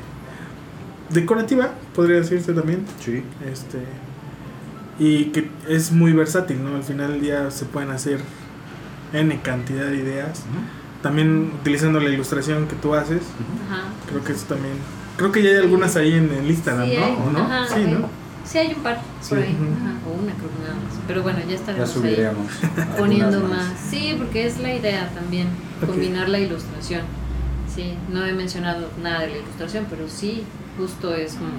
[1.11, 2.85] decorativa, podría decirse también.
[3.01, 3.23] Sí.
[3.51, 3.79] Este
[4.99, 6.75] y que es muy versátil, ¿no?
[6.75, 8.21] Al final del día se pueden hacer
[9.12, 10.45] n cantidad de ideas.
[11.07, 13.23] También utilizando la ilustración que tú haces,
[13.71, 13.83] Ajá.
[14.09, 14.75] creo que eso también.
[15.17, 17.25] Creo que ya hay algunas ahí en el Instagram, Sí, hay, ¿no?
[17.25, 17.39] ¿O no?
[17.45, 18.09] ajá, sí, hay- ¿no?
[18.45, 19.45] Sí, hay un par por Sí.
[19.45, 19.57] ahí.
[19.57, 20.95] Ajá, o una creo que nada más.
[21.07, 22.47] Pero bueno, ya Ya estaremos ahí subiremos.
[22.99, 23.67] poniendo más.
[23.89, 25.47] Sí, porque es la idea también,
[25.87, 27.03] combinar la ilustración.
[27.73, 30.43] Sí, no he mencionado nada de la ilustración, pero sí,
[30.77, 31.51] justo es como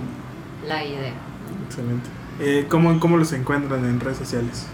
[0.68, 1.14] la idea.
[1.68, 2.10] Excelente.
[2.42, 4.68] Eh, ¿cómo, ¿Cómo los encuentran en redes sociales?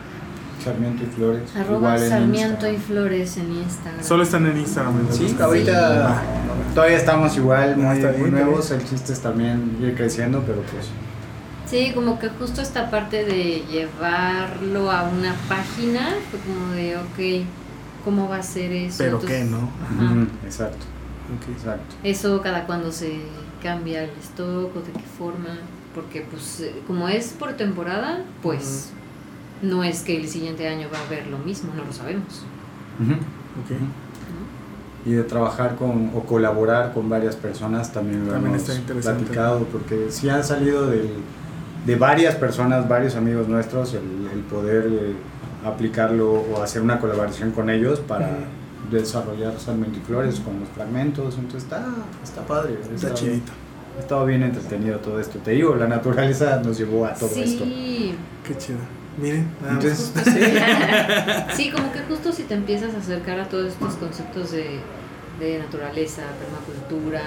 [0.64, 1.56] Sarmiento y Flores.
[1.56, 2.78] Arroba Sarmiento y.
[2.78, 4.04] Flores en Instagram.
[4.04, 5.00] Solo están en Instagram.
[5.00, 6.22] en Sí, ahorita
[6.74, 8.72] todavía estamos igual, muy, muy bien, nuevos.
[8.72, 10.90] El chiste es también ir creciendo, pero pues.
[11.66, 17.48] Sí, como que justo esta parte de llevarlo a una página fue como de, ok,
[18.04, 18.98] ¿cómo va a ser eso?
[19.00, 19.58] Pero Entonces, qué, ¿no?
[19.58, 20.28] ajá.
[20.46, 20.86] exacto,
[21.52, 21.96] exacto.
[22.04, 23.22] Eso cada cuando se
[23.62, 25.58] cambia el stock o de qué forma,
[25.96, 28.92] porque pues eh, como es por temporada, pues
[29.64, 32.44] no es que el siguiente año va a haber lo mismo, no lo sabemos.
[35.06, 39.66] Y de trabajar con o colaborar con varias personas también lo También hemos está platicado,
[39.66, 41.10] porque sí han salido del-
[41.86, 45.14] de varias personas, varios amigos nuestros, el, el poder eh,
[45.66, 48.30] aplicarlo o hacer una colaboración con ellos para
[48.90, 51.36] desarrollar Sarmiento y Flores con los fragmentos.
[51.38, 51.86] Entonces está,
[52.24, 52.78] está padre.
[52.96, 53.52] Está chidito.
[53.98, 55.40] Ha estado bien entretenido todo esto.
[55.40, 57.66] Te digo, la naturaleza nos llevó a todo esto.
[57.66, 58.16] sí,
[58.48, 58.80] Qué chido.
[59.18, 59.84] Miren, nada más.
[59.86, 60.32] Entonces, justo
[61.56, 61.56] sí.
[61.66, 64.80] Sí, como que justo si te empiezas a acercar a todos estos conceptos de,
[65.40, 67.22] de naturaleza, permacultura,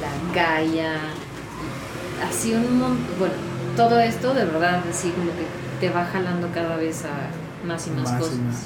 [0.00, 0.94] la Gaia,
[2.28, 3.34] así un montón, bueno,
[3.76, 5.44] todo esto de verdad, así como que
[5.80, 8.36] te va jalando cada vez a más y más, Más y cosas.
[8.38, 8.56] más.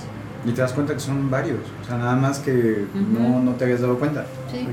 [0.46, 1.60] y te das cuenta que son varios.
[1.82, 4.24] O sea, nada más que no, no te habías dado cuenta.
[4.50, 4.66] Sí.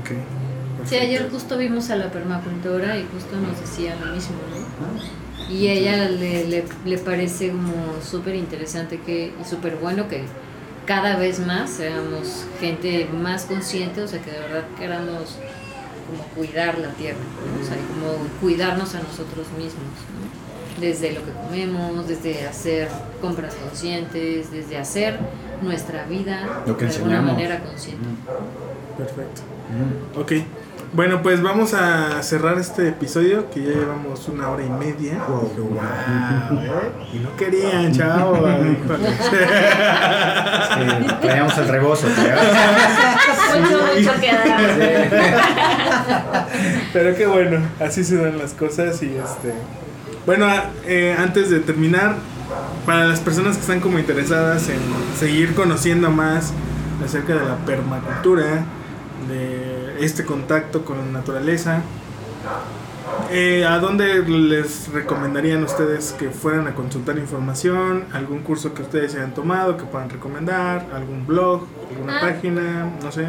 [0.84, 4.65] Sí, ayer justo vimos a la permacultora y justo nos decía lo mismo, ¿no?
[5.50, 10.22] Y a ella le, le, le parece como súper interesante que, y súper bueno que
[10.86, 15.36] cada vez más seamos gente más consciente, o sea, que de verdad queramos
[16.08, 17.62] como cuidar la tierra, ¿no?
[17.62, 20.80] o sea, y como cuidarnos a nosotros mismos, ¿no?
[20.80, 22.88] desde lo que comemos, desde hacer
[23.20, 25.18] compras conscientes, desde hacer
[25.62, 27.32] nuestra vida Lo que de alguna enseñamos.
[27.32, 28.04] manera consciente.
[28.98, 29.42] Perfecto.
[30.14, 30.20] Ujú.
[30.20, 30.32] Ok.
[30.96, 35.22] Bueno, pues vamos a cerrar este episodio que ya llevamos una hora y media.
[35.28, 35.42] Wow.
[35.50, 35.84] Dije, "Guau,
[36.64, 36.90] ¿eh?
[37.12, 38.34] Y no querían, chao.
[40.76, 40.82] Sí,
[41.20, 42.06] traíamos el rebozo.
[42.08, 46.46] Mucho, mucho que dar.
[46.94, 49.52] Pero qué bueno, así se dan las cosas y este...
[50.24, 50.48] Bueno,
[50.86, 52.14] eh, antes de terminar,
[52.86, 54.78] para las personas que están como interesadas en
[55.18, 56.54] seguir conociendo más
[57.04, 58.64] acerca de la permacultura,
[59.28, 61.82] de este contacto con la naturaleza,
[63.30, 68.04] eh, ¿a dónde les recomendarían ustedes que fueran a consultar información?
[68.12, 70.86] ¿Algún curso que ustedes hayan tomado que puedan recomendar?
[70.94, 71.66] ¿Algún blog?
[71.90, 72.20] ¿Alguna Ah.
[72.20, 72.90] página?
[73.02, 73.26] No sé.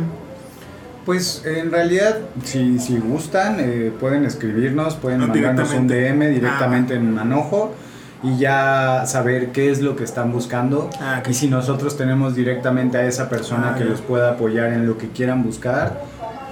[1.06, 5.88] Pues en realidad, si, si gustan, eh, pueden escribirnos, pueden Ah, mandarnos un.
[5.88, 6.98] DM directamente Ah.
[6.98, 7.74] en Manojo
[8.24, 10.90] y ya saber qué es lo que están buscando.
[11.00, 11.30] Ah, ok.
[11.30, 13.90] Y si nosotros tenemos directamente a esa persona Ah, que ya.
[13.92, 16.02] los pueda apoyar en lo que quieran buscar,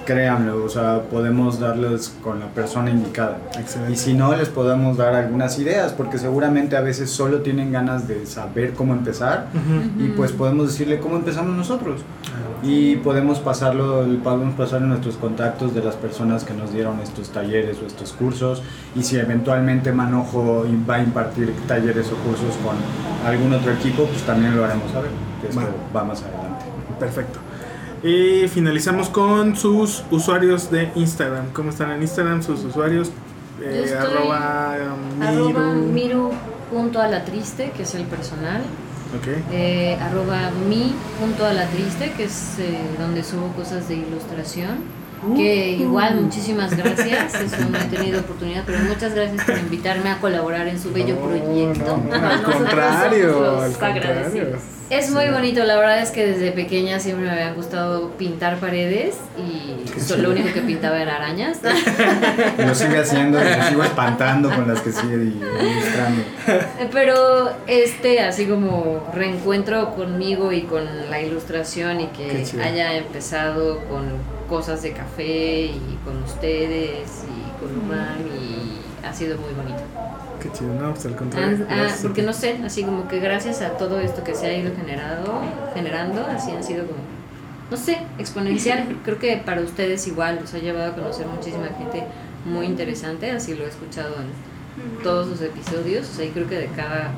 [0.05, 3.37] créanlo, o sea, podemos darles con la persona indicada.
[3.59, 3.93] Excelente.
[3.93, 8.07] Y si no, les podemos dar algunas ideas, porque seguramente a veces solo tienen ganas
[8.07, 10.03] de saber cómo empezar Ujú.
[10.03, 12.01] y pues podemos decirle cómo empezamos nosotros.
[12.27, 17.29] Ah, Y podemos pasarlo, podemos pasar nuestros contactos de las personas que nos dieron estos
[17.29, 18.63] talleres o estos cursos.
[18.95, 22.75] Y si eventualmente Manojo va a impartir talleres o cursos con
[23.27, 25.09] algún otro equipo, pues también lo haremos saber.
[25.41, 25.61] Que esto
[25.93, 25.99] Va.
[25.99, 26.65] va más adelante.
[26.99, 27.39] Perfecto.
[28.03, 31.51] Y finalizamos con sus usuarios de Instagram.
[31.53, 33.11] ¿Cómo están en Instagram sus usuarios?
[33.61, 34.73] Eh, Yo arroba
[35.21, 35.85] Arroba miru.
[35.91, 36.31] miru
[36.71, 38.61] punto a la triste, que es el personal.
[39.17, 39.27] Ok.
[39.51, 45.05] Eh, arroba mi punto a la triste, que es eh, donde subo cosas de ilustración.
[45.35, 47.33] Que igual, muchísimas gracias.
[47.33, 51.15] Eso no he tenido oportunidad, pero muchas gracias por invitarme a colaborar en su bello
[51.15, 51.97] No, proyecto.
[51.97, 54.47] no, no, al contrario, al contrario.
[54.89, 59.15] Es muy bonito, la verdad es que desde pequeña siempre me habían gustado pintar paredes
[59.35, 60.27] y Qué so- chido.
[60.27, 61.57] lo único que pintaba eran arañas.
[62.59, 66.23] Y lo sigue haciendo y lo sigo espantando con las que sigue ilustrando.
[66.91, 74.03] Pero este, así como reencuentro conmigo y con la ilustración y que haya empezado con
[74.47, 79.81] cosas de café y con ustedes y con Umar y ha sido muy bonito.
[80.51, 81.57] Qué chido, no, pues al Ah, contrario.
[81.69, 84.45] ah, gracias a porque no sé, así como que gracias a todo esto que se
[84.45, 85.41] ha ido generado,
[85.73, 86.99] generando, así han sido como
[87.71, 88.95] no sé, exponencial.
[89.03, 92.03] Creo que para ustedes igual los ha llevado a conocer muchísima gente
[92.45, 96.59] muy interesante, así lo he escuchado en todos los episodios, o sea, y creo que
[96.59, 97.09] de cada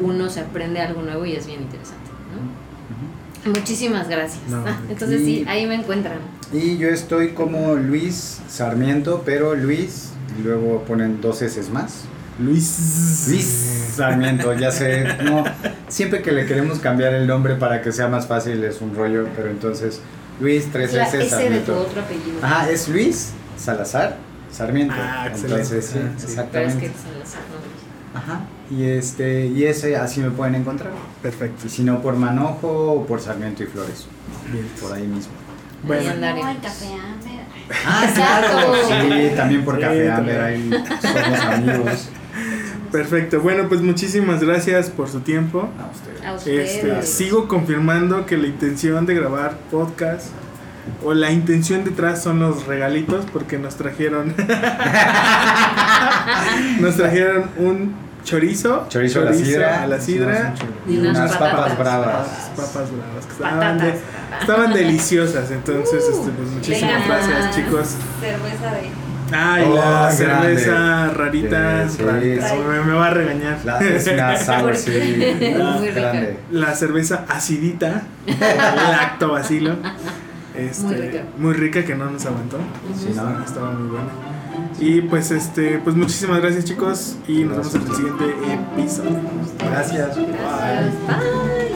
[0.00, 3.52] uno se aprende algo nuevo y es bien interesante, ¿no?
[3.52, 4.42] Muchísimas gracias.
[4.48, 6.18] No, Entonces y- sí, ahí me encuentran.
[6.52, 12.02] Y yo estoy como Luis Sarmiento, pero Luis, y luego ponen dos S más.
[12.38, 13.26] Luis.
[13.28, 15.44] Luis Sarmiento, ya sé, no,
[15.88, 19.26] siempre que le queremos cambiar el nombre para que sea más fácil es un rollo,
[19.36, 20.00] pero entonces
[20.40, 21.80] Luis tres Es la S S de tu Sarmiento.
[21.80, 22.38] otro apellido.
[22.42, 24.16] Ajá, es Luis Salazar
[24.50, 24.94] Sarmiento.
[24.96, 25.62] Ah, excelente.
[25.62, 26.08] Entonces sí, Ah, sí.
[26.08, 26.80] Pero es exactamente.
[26.80, 28.18] que Salazar, ¿no?
[28.18, 28.40] Ajá.
[28.70, 30.90] Y este y ese así me pueden encontrar.
[31.22, 31.66] Perfecto.
[31.66, 34.06] Y si no por Manojo o por Sarmiento y Flores,
[34.50, 34.66] Bien.
[34.80, 35.32] por ahí mismo.
[35.84, 36.44] Bueno, andaremos.
[36.46, 37.44] No, el café Amber.
[37.86, 38.74] Ah, Exacto.
[38.88, 40.10] Sí, también por Sí, Café.
[40.10, 40.70] Amber ahí
[41.02, 42.08] somos amigos.
[42.92, 43.40] Perfecto.
[43.40, 45.68] Bueno, pues muchísimas gracias por su tiempo.
[45.80, 46.24] A ustedes.
[46.24, 46.74] A ustedes.
[46.84, 50.26] Este, sigo confirmando que la intención de grabar podcast
[51.04, 54.34] o la intención detrás son los regalitos porque nos trajeron
[56.80, 59.82] nos trajeron un chorizo, Chorizo a la sidra.
[59.82, 60.54] a la sidra
[60.88, 61.78] Y unas unas papas patatas.
[61.78, 62.28] bravas.
[62.56, 63.82] papas bravas que estaban, Patatas.
[63.82, 64.00] de-
[64.40, 67.06] estaban deliciosas entonces este, pues muchísimas venga.
[67.06, 69.01] gracias chicos Cerveza de.
[69.34, 70.16] Ay Oh, la grande.
[70.58, 72.02] cerveza rarita, Sí.
[72.02, 74.90] Me, me va a regañar La, es una sour, Porque sí.
[75.22, 76.00] es muy rica.
[76.00, 76.36] grande.
[76.50, 79.76] la cerveza acidita, lactobacilo.
[80.56, 81.22] Este, Muy rica.
[81.38, 82.58] muy rica que no nos aguantó.
[82.98, 83.44] Sí, Estaba- ¿no?
[83.44, 84.08] Estaba muy buena.
[84.78, 88.24] Y pues este, pues muchísimas gracias chicos y nos vemos en el siguiente
[88.76, 89.20] episodio.
[89.70, 90.16] Gracias.
[90.16, 90.92] Gracias.
[91.08, 91.71] Bye.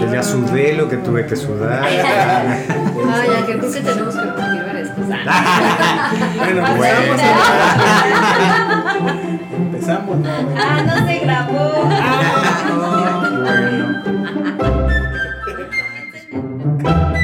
[0.00, 1.84] Que ya sudé lo que tuve que sudar.
[1.84, 5.00] Ay, ya que creo que tenemos que confirmar esto.
[6.38, 6.98] Bueno, Bueno.
[9.56, 10.18] empezamos.
[10.18, 10.28] ¿no?
[10.56, 11.84] Ah, no se grabó.
[16.82, 17.19] bueno.